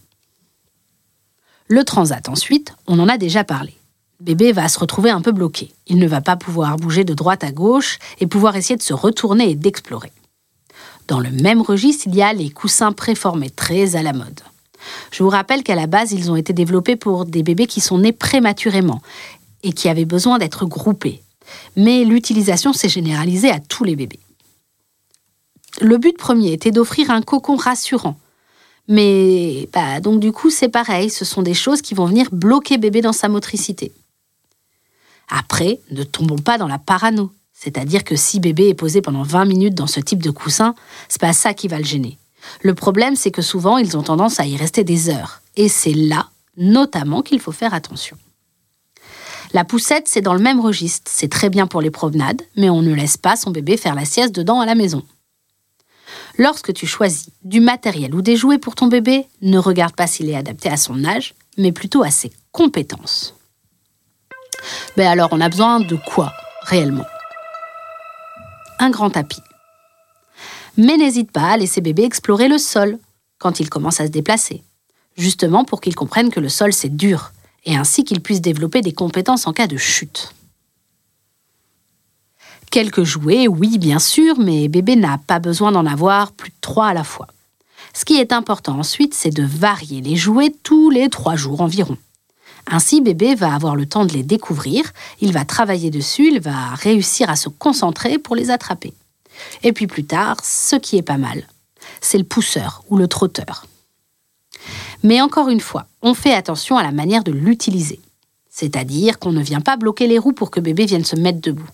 Le 1.67 1.83
transat 1.83 2.29
ensuite, 2.29 2.73
on 2.87 2.99
en 2.99 3.09
a 3.09 3.17
déjà 3.17 3.43
parlé. 3.43 3.73
Bébé 4.21 4.51
va 4.51 4.67
se 4.69 4.79
retrouver 4.79 5.09
un 5.09 5.21
peu 5.21 5.31
bloqué. 5.31 5.71
Il 5.85 5.99
ne 5.99 6.07
va 6.07 6.21
pas 6.21 6.37
pouvoir 6.37 6.77
bouger 6.77 7.03
de 7.03 7.13
droite 7.13 7.43
à 7.43 7.51
gauche 7.51 7.99
et 8.19 8.27
pouvoir 8.27 8.55
essayer 8.55 8.77
de 8.77 8.81
se 8.81 8.93
retourner 8.93 9.51
et 9.51 9.55
d'explorer. 9.55 10.11
Dans 11.07 11.19
le 11.19 11.29
même 11.29 11.61
registre, 11.61 12.05
il 12.07 12.15
y 12.15 12.21
a 12.21 12.33
les 12.33 12.49
coussins 12.49 12.93
préformés, 12.93 13.49
très 13.49 13.95
à 13.95 14.01
la 14.01 14.13
mode. 14.13 14.41
Je 15.11 15.23
vous 15.23 15.29
rappelle 15.29 15.63
qu'à 15.63 15.75
la 15.75 15.87
base, 15.87 16.13
ils 16.13 16.31
ont 16.31 16.35
été 16.35 16.53
développés 16.53 16.95
pour 16.95 17.25
des 17.25 17.43
bébés 17.43 17.67
qui 17.67 17.81
sont 17.81 17.99
nés 17.99 18.11
prématurément 18.11 19.01
et 19.63 19.73
qui 19.73 19.89
avaient 19.89 20.05
besoin 20.05 20.37
d'être 20.39 20.65
groupés. 20.65 21.21
Mais 21.75 22.05
l'utilisation 22.05 22.73
s'est 22.73 22.89
généralisée 22.89 23.51
à 23.51 23.59
tous 23.59 23.83
les 23.83 23.95
bébés. 23.95 24.19
Le 25.81 25.97
but 25.97 26.17
premier 26.17 26.53
était 26.53 26.71
d'offrir 26.71 27.11
un 27.11 27.21
cocon 27.21 27.55
rassurant 27.55 28.17
mais 28.87 29.67
bah, 29.73 29.99
donc 29.99 30.19
du 30.19 30.31
coup, 30.31 30.49
c'est 30.49 30.69
pareil, 30.69 31.09
ce 31.09 31.25
sont 31.25 31.41
des 31.41 31.53
choses 31.53 31.81
qui 31.81 31.93
vont 31.93 32.05
venir 32.05 32.27
bloquer 32.31 32.77
bébé 32.77 33.01
dans 33.01 33.13
sa 33.13 33.27
motricité. 33.27 33.91
Après, 35.29 35.79
ne 35.91 36.03
tombons 36.03 36.37
pas 36.37 36.57
dans 36.57 36.67
la 36.67 36.79
parano. 36.79 37.31
C'est-à-dire 37.53 38.03
que 38.03 38.15
si 38.15 38.39
bébé 38.39 38.69
est 38.69 38.73
posé 38.75 39.01
pendant 39.01 39.23
20 39.23 39.45
minutes 39.45 39.75
dans 39.75 39.87
ce 39.87 39.99
type 39.99 40.21
de 40.21 40.29
coussin, 40.29 40.75
c'est 41.09 41.19
pas 41.19 41.33
ça 41.33 41.53
qui 41.53 41.67
va 41.67 41.79
le 41.79 41.85
gêner. 41.85 42.17
Le 42.61 42.75
problème, 42.75 43.15
c'est 43.15 43.31
que 43.31 43.41
souvent, 43.41 43.77
ils 43.77 43.97
ont 43.97 44.03
tendance 44.03 44.39
à 44.39 44.45
y 44.45 44.55
rester 44.55 44.83
des 44.83 45.09
heures. 45.09 45.41
Et 45.55 45.67
c'est 45.67 45.93
là, 45.93 46.29
notamment, 46.55 47.23
qu'il 47.23 47.39
faut 47.39 47.51
faire 47.51 47.73
attention. 47.73 48.15
La 49.53 49.63
poussette, 49.63 50.07
c'est 50.07 50.21
dans 50.21 50.33
le 50.33 50.39
même 50.39 50.59
registre. 50.59 51.09
C'est 51.13 51.31
très 51.31 51.49
bien 51.49 51.67
pour 51.67 51.81
les 51.81 51.89
promenades, 51.89 52.41
mais 52.55 52.69
on 52.69 52.81
ne 52.81 52.93
laisse 52.93 53.17
pas 53.17 53.35
son 53.35 53.51
bébé 53.51 53.75
faire 53.75 53.95
la 53.95 54.05
sieste 54.05 54.35
dedans 54.35 54.59
à 54.59 54.65
la 54.65 54.75
maison. 54.75 55.03
Lorsque 56.37 56.73
tu 56.73 56.85
choisis 56.85 57.29
du 57.43 57.59
matériel 57.59 58.13
ou 58.13 58.21
des 58.21 58.35
jouets 58.35 58.59
pour 58.59 58.75
ton 58.75 58.87
bébé, 58.87 59.25
ne 59.41 59.57
regarde 59.57 59.95
pas 59.95 60.05
s'il 60.05 60.29
est 60.29 60.35
adapté 60.35 60.69
à 60.69 60.77
son 60.77 61.03
âge, 61.03 61.33
mais 61.57 61.71
plutôt 61.71 62.03
à 62.03 62.11
ses 62.11 62.31
compétences. 62.51 63.33
Ben 64.95 65.07
alors, 65.07 65.29
on 65.31 65.41
a 65.41 65.49
besoin 65.49 65.79
de 65.79 65.95
quoi 65.95 66.33
réellement? 66.61 67.05
Un 68.79 68.91
grand 68.91 69.09
tapis. 69.09 69.41
Mais 70.77 70.97
n'hésite 70.97 71.31
pas 71.31 71.49
à 71.49 71.57
laisser 71.57 71.81
bébé 71.81 72.03
explorer 72.03 72.47
le 72.47 72.59
sol 72.59 72.99
quand 73.39 73.59
il 73.59 73.69
commence 73.69 73.99
à 73.99 74.05
se 74.05 74.11
déplacer, 74.11 74.63
justement 75.17 75.65
pour 75.65 75.81
qu'il 75.81 75.95
comprenne 75.95 76.29
que 76.29 76.39
le 76.39 76.49
sol 76.49 76.71
c'est 76.73 76.95
dur, 76.95 77.31
et 77.65 77.75
ainsi 77.75 78.03
qu'il 78.03 78.21
puisse 78.21 78.41
développer 78.41 78.81
des 78.81 78.93
compétences 78.93 79.47
en 79.47 79.53
cas 79.53 79.67
de 79.67 79.77
chute. 79.77 80.33
Quelques 82.71 83.03
jouets, 83.03 83.47
oui 83.47 83.77
bien 83.77 83.99
sûr, 83.99 84.37
mais 84.39 84.67
bébé 84.67 84.95
n'a 84.95 85.17
pas 85.17 85.39
besoin 85.39 85.71
d'en 85.71 85.85
avoir 85.85 86.31
plus 86.31 86.49
de 86.49 86.55
trois 86.61 86.87
à 86.87 86.93
la 86.93 87.03
fois. 87.03 87.27
Ce 87.93 88.05
qui 88.05 88.17
est 88.19 88.33
important 88.33 88.77
ensuite, 88.77 89.13
c'est 89.13 89.31
de 89.31 89.43
varier 89.43 90.01
les 90.01 90.15
jouets 90.15 90.53
tous 90.63 90.89
les 90.89 91.09
trois 91.09 91.35
jours 91.35 91.61
environ. 91.61 91.97
Ainsi, 92.69 93.01
bébé 93.01 93.33
va 93.33 93.53
avoir 93.53 93.75
le 93.75 93.85
temps 93.85 94.05
de 94.05 94.13
les 94.13 94.23
découvrir, 94.23 94.91
il 95.21 95.31
va 95.31 95.45
travailler 95.45 95.89
dessus, 95.89 96.29
il 96.31 96.41
va 96.41 96.75
réussir 96.75 97.29
à 97.29 97.37
se 97.37 97.49
concentrer 97.49 98.17
pour 98.17 98.35
les 98.35 98.51
attraper. 98.51 98.93
Et 99.63 99.71
puis 99.71 99.87
plus 99.87 100.03
tard, 100.03 100.37
ce 100.43 100.75
qui 100.75 100.97
est 100.97 101.03
pas 101.03 101.17
mal, 101.17 101.47
c'est 102.01 102.17
le 102.17 102.23
pousseur 102.23 102.83
ou 102.89 102.97
le 102.97 103.07
trotteur. 103.07 103.65
Mais 105.03 105.21
encore 105.21 105.49
une 105.49 105.61
fois, 105.61 105.85
on 106.01 106.13
fait 106.13 106.33
attention 106.33 106.77
à 106.77 106.83
la 106.83 106.91
manière 106.91 107.23
de 107.23 107.31
l'utiliser. 107.31 107.99
C'est-à-dire 108.49 109.19
qu'on 109.19 109.31
ne 109.31 109.43
vient 109.43 109.61
pas 109.61 109.77
bloquer 109.77 110.07
les 110.07 110.17
roues 110.17 110.33
pour 110.33 110.51
que 110.51 110.59
bébé 110.59 110.85
vienne 110.85 111.05
se 111.05 111.15
mettre 111.15 111.39
debout. 111.39 111.69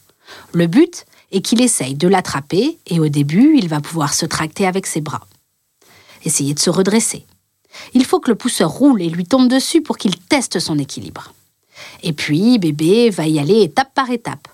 Le 0.51 0.67
but 0.67 1.05
est 1.31 1.41
qu'il 1.41 1.61
essaye 1.61 1.95
de 1.95 2.07
l'attraper 2.07 2.77
et 2.87 2.99
au 2.99 3.09
début, 3.09 3.57
il 3.57 3.67
va 3.67 3.81
pouvoir 3.81 4.13
se 4.13 4.25
tracter 4.25 4.67
avec 4.67 4.85
ses 4.85 5.01
bras. 5.01 5.27
Essayer 6.25 6.53
de 6.53 6.59
se 6.59 6.69
redresser. 6.69 7.25
Il 7.93 8.05
faut 8.05 8.19
que 8.19 8.29
le 8.29 8.35
pousseur 8.35 8.69
roule 8.69 9.01
et 9.01 9.09
lui 9.09 9.25
tombe 9.25 9.49
dessus 9.49 9.81
pour 9.81 9.97
qu'il 9.97 10.17
teste 10.17 10.59
son 10.59 10.77
équilibre. 10.77 11.33
Et 12.03 12.13
puis, 12.13 12.59
bébé 12.59 13.09
va 13.09 13.27
y 13.27 13.39
aller 13.39 13.61
étape 13.61 13.93
par 13.93 14.11
étape. 14.11 14.47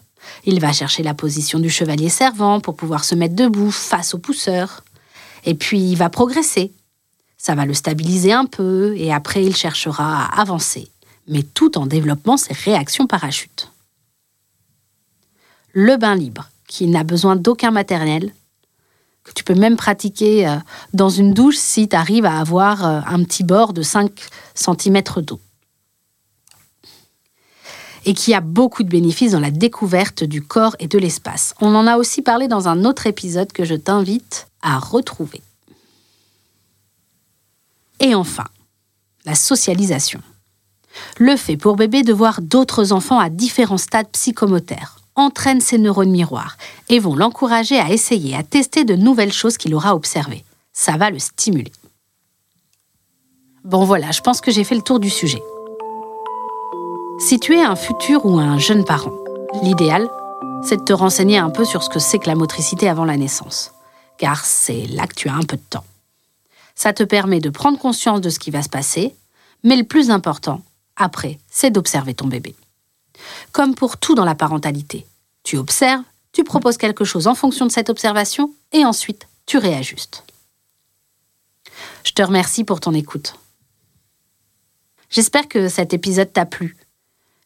Il 0.45 0.59
va 0.59 0.71
chercher 0.71 1.03
la 1.03 1.13
position 1.13 1.59
du 1.59 1.69
chevalier 1.69 2.09
servant 2.09 2.59
pour 2.59 2.75
pouvoir 2.75 3.03
se 3.03 3.15
mettre 3.15 3.35
debout 3.35 3.71
face 3.71 4.13
au 4.13 4.19
pousseur. 4.19 4.83
Et 5.45 5.53
puis, 5.53 5.79
il 5.79 5.95
va 5.95 6.09
progresser. 6.09 6.71
Ça 7.37 7.55
va 7.55 7.65
le 7.65 7.73
stabiliser 7.73 8.33
un 8.33 8.45
peu 8.45 8.95
et 8.97 9.13
après, 9.13 9.43
il 9.43 9.55
cherchera 9.55 10.25
à 10.25 10.41
avancer, 10.41 10.89
mais 11.27 11.43
tout 11.43 11.77
en 11.77 11.85
développant 11.85 12.37
ses 12.37 12.53
réactions 12.53 13.07
parachutes 13.07 13.71
le 15.79 15.95
bain 15.95 16.15
libre, 16.15 16.49
qui 16.67 16.87
n'a 16.87 17.05
besoin 17.05 17.37
d'aucun 17.37 17.71
matériel, 17.71 18.33
que 19.23 19.31
tu 19.31 19.45
peux 19.45 19.55
même 19.55 19.77
pratiquer 19.77 20.45
euh, 20.45 20.57
dans 20.93 21.09
une 21.09 21.33
douche 21.33 21.55
si 21.55 21.87
tu 21.87 21.95
arrives 21.95 22.25
à 22.25 22.39
avoir 22.39 22.85
euh, 22.85 23.01
un 23.07 23.23
petit 23.23 23.45
bord 23.45 23.71
de 23.71 23.81
5 23.81 24.11
cm 24.55 25.01
d'eau. 25.21 25.39
Et 28.05 28.13
qui 28.13 28.33
a 28.33 28.41
beaucoup 28.41 28.83
de 28.83 28.89
bénéfices 28.89 29.31
dans 29.31 29.39
la 29.39 29.51
découverte 29.51 30.23
du 30.23 30.41
corps 30.41 30.75
et 30.79 30.87
de 30.87 30.97
l'espace. 30.97 31.53
On 31.61 31.73
en 31.75 31.87
a 31.87 31.97
aussi 31.97 32.21
parlé 32.21 32.47
dans 32.47 32.67
un 32.67 32.83
autre 32.83 33.07
épisode 33.07 33.51
que 33.51 33.63
je 33.63 33.75
t'invite 33.75 34.47
à 34.61 34.79
retrouver. 34.79 35.41
Et 38.01 38.15
enfin, 38.15 38.45
la 39.25 39.35
socialisation. 39.35 40.21
Le 41.17 41.37
fait 41.37 41.55
pour 41.55 41.77
bébé 41.77 42.03
de 42.03 42.13
voir 42.13 42.41
d'autres 42.41 42.91
enfants 42.91 43.19
à 43.19 43.29
différents 43.29 43.77
stades 43.77 44.09
psychomoteurs 44.11 44.98
entraînent 45.19 45.61
ses 45.61 45.77
neurones 45.77 46.09
miroirs 46.09 46.57
et 46.87 46.99
vont 46.99 47.15
l'encourager 47.15 47.79
à 47.79 47.91
essayer, 47.91 48.35
à 48.35 48.43
tester 48.43 48.83
de 48.85 48.95
nouvelles 48.95 49.33
choses 49.33 49.57
qu'il 49.57 49.75
aura 49.75 49.95
observées. 49.95 50.43
Ça 50.73 50.97
va 50.97 51.09
le 51.09 51.19
stimuler. 51.19 51.71
Bon 53.63 53.83
voilà, 53.85 54.11
je 54.11 54.21
pense 54.21 54.41
que 54.41 54.51
j'ai 54.51 54.63
fait 54.63 54.75
le 54.75 54.81
tour 54.81 54.99
du 54.99 55.09
sujet. 55.09 55.41
Si 57.19 57.39
tu 57.39 57.55
es 57.55 57.61
un 57.61 57.75
futur 57.75 58.25
ou 58.25 58.39
un 58.39 58.57
jeune 58.57 58.85
parent, 58.85 59.13
l'idéal, 59.61 60.09
c'est 60.63 60.77
de 60.77 60.83
te 60.83 60.93
renseigner 60.93 61.37
un 61.37 61.49
peu 61.49 61.65
sur 61.65 61.83
ce 61.83 61.89
que 61.89 61.99
c'est 61.99 62.19
que 62.19 62.27
la 62.27 62.35
motricité 62.35 62.87
avant 62.87 63.05
la 63.05 63.17
naissance, 63.17 63.73
car 64.17 64.45
c'est 64.45 64.87
là 64.87 65.05
que 65.05 65.15
tu 65.15 65.27
as 65.27 65.35
un 65.35 65.43
peu 65.43 65.57
de 65.57 65.63
temps. 65.69 65.83
Ça 66.75 66.93
te 66.93 67.03
permet 67.03 67.41
de 67.41 67.49
prendre 67.49 67.77
conscience 67.77 68.21
de 68.21 68.29
ce 68.29 68.39
qui 68.39 68.51
va 68.51 68.61
se 68.61 68.69
passer, 68.69 69.13
mais 69.63 69.75
le 69.75 69.83
plus 69.83 70.11
important, 70.11 70.61
après, 70.95 71.39
c'est 71.49 71.71
d'observer 71.71 72.13
ton 72.13 72.27
bébé. 72.27 72.55
Comme 73.51 73.75
pour 73.75 73.97
tout 73.97 74.15
dans 74.15 74.25
la 74.25 74.35
parentalité, 74.35 75.05
tu 75.49 75.57
observes, 75.57 76.03
tu 76.31 76.43
proposes 76.43 76.77
quelque 76.77 77.03
chose 77.03 77.25
en 77.25 77.33
fonction 77.33 77.65
de 77.65 77.71
cette 77.71 77.89
observation 77.89 78.53
et 78.71 78.85
ensuite 78.85 79.27
tu 79.47 79.57
réajustes. 79.57 80.23
Je 82.03 82.11
te 82.11 82.21
remercie 82.21 82.63
pour 82.63 82.79
ton 82.79 82.93
écoute. 82.93 83.33
J'espère 85.09 85.47
que 85.47 85.67
cet 85.67 85.91
épisode 85.91 86.31
t'a 86.31 86.45
plu 86.45 86.77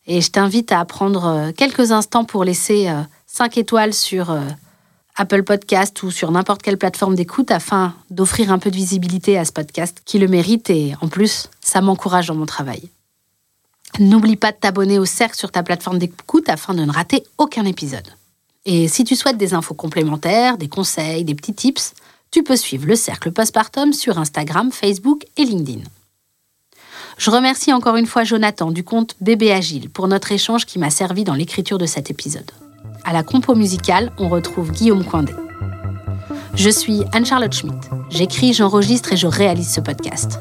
et 0.06 0.20
je 0.20 0.30
t'invite 0.32 0.74
à 0.74 0.84
prendre 0.84 1.26
euh, 1.26 1.52
quelques 1.54 1.94
instants 1.94 2.26
pour 2.26 2.44
laisser 2.44 2.94
5 3.28 3.58
euh, 3.58 3.62
étoiles 3.62 3.94
sur 3.94 4.32
euh, 4.32 4.42
Apple 5.16 5.44
Podcast 5.44 6.04
ou 6.04 6.12
sur 6.12 6.30
n'importe 6.30 6.62
quelle 6.62 6.78
plateforme 6.78 7.16
d'écoute 7.16 7.52
afin 7.52 7.96
d'offrir 8.10 8.52
un 8.52 8.60
peu 8.60 8.70
de 8.70 8.76
visibilité 8.76 9.38
à 9.38 9.46
ce 9.46 9.54
podcast 9.54 10.02
qui 10.04 10.20
le 10.20 10.28
mérite 10.28 10.70
et 10.70 10.94
en 11.00 11.08
plus, 11.08 11.50
ça 11.62 11.80
m'encourage 11.80 12.28
dans 12.28 12.36
mon 12.36 12.46
travail. 12.46 12.90
N'oublie 14.00 14.38
pas 14.38 14.52
de 14.52 14.58
t'abonner 14.58 14.98
au 14.98 15.06
cercle 15.06 15.38
sur 15.38 15.52
ta 15.52 15.62
plateforme 15.62 16.00
d'écoute 16.00 16.50
afin 16.50 16.74
de 16.74 16.84
ne 16.84 16.92
rater 16.92 17.24
aucun 17.38 17.66
épisode. 17.66 18.08
Et 18.66 18.88
si 18.88 19.04
tu 19.04 19.16
souhaites 19.16 19.38
des 19.38 19.54
infos 19.54 19.74
complémentaires, 19.74 20.58
des 20.58 20.70
conseils, 20.70 21.24
des 21.24 21.36
petits 21.36 21.54
tips, 21.54 21.94
tu 22.32 22.44
peux 22.44 22.56
suivre 22.56 22.88
le 22.88 22.96
cercle 22.96 23.32
postpartum 23.32 23.94
sur 23.94 24.18
Instagram, 24.18 24.72
Facebook 24.72 25.26
et 25.38 25.46
LinkedIn. 25.46 25.82
Je 27.18 27.30
remercie 27.30 27.72
encore 27.72 27.96
une 27.96 28.08
fois 28.08 28.24
Jonathan 28.24 28.72
du 28.72 28.84
compte 28.84 29.16
Bébé 29.22 29.52
Agile 29.52 29.90
pour 29.90 30.08
notre 30.08 30.32
échange 30.32 30.66
qui 30.66 30.80
m'a 30.80 30.90
servi 30.90 31.24
dans 31.24 31.36
l'écriture 31.36 31.78
de 31.78 31.86
cet 31.86 32.10
épisode. 32.10 32.50
À 33.04 33.14
la 33.14 33.22
compo 33.22 33.54
musicale, 33.54 34.12
on 34.18 34.30
retrouve 34.30 34.72
Guillaume 34.72 35.06
Coindé. 35.06 35.34
Je 36.56 36.70
suis 36.70 37.04
Anne-Charlotte 37.12 37.54
Schmidt. 37.54 37.90
J'écris, 38.10 38.54
j'enregistre 38.54 39.14
et 39.14 39.18
je 39.18 39.28
réalise 39.28 39.72
ce 39.72 39.82
podcast. 39.82 40.40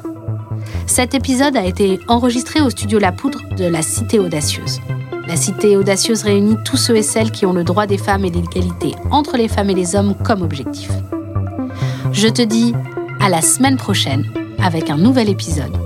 Cet 0.86 1.14
épisode 1.14 1.56
a 1.56 1.64
été 1.64 2.00
enregistré 2.08 2.60
au 2.60 2.70
studio 2.70 2.98
La 2.98 3.12
Poudre 3.12 3.40
de 3.56 3.64
la 3.64 3.82
Cité 3.82 4.18
Audacieuse. 4.18 4.80
La 5.26 5.36
Cité 5.36 5.76
Audacieuse 5.76 6.22
réunit 6.22 6.56
tous 6.64 6.76
ceux 6.76 6.96
et 6.96 7.02
celles 7.02 7.30
qui 7.30 7.46
ont 7.46 7.52
le 7.52 7.64
droit 7.64 7.86
des 7.86 7.98
femmes 7.98 8.24
et 8.24 8.30
l'égalité 8.30 8.94
entre 9.10 9.36
les 9.36 9.48
femmes 9.48 9.70
et 9.70 9.74
les 9.74 9.96
hommes 9.96 10.14
comme 10.24 10.42
objectif. 10.42 10.90
Je 12.12 12.28
te 12.28 12.42
dis 12.42 12.74
à 13.20 13.28
la 13.28 13.40
semaine 13.40 13.76
prochaine 13.76 14.24
avec 14.62 14.90
un 14.90 14.98
nouvel 14.98 15.28
épisode. 15.28 15.76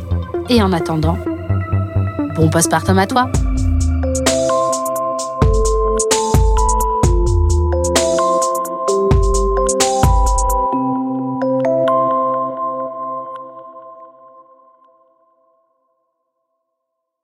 Et 0.48 0.62
en 0.62 0.72
attendant, 0.72 1.18
bon 2.36 2.48
postpartum 2.48 2.98
à 2.98 3.06
toi! 3.06 3.30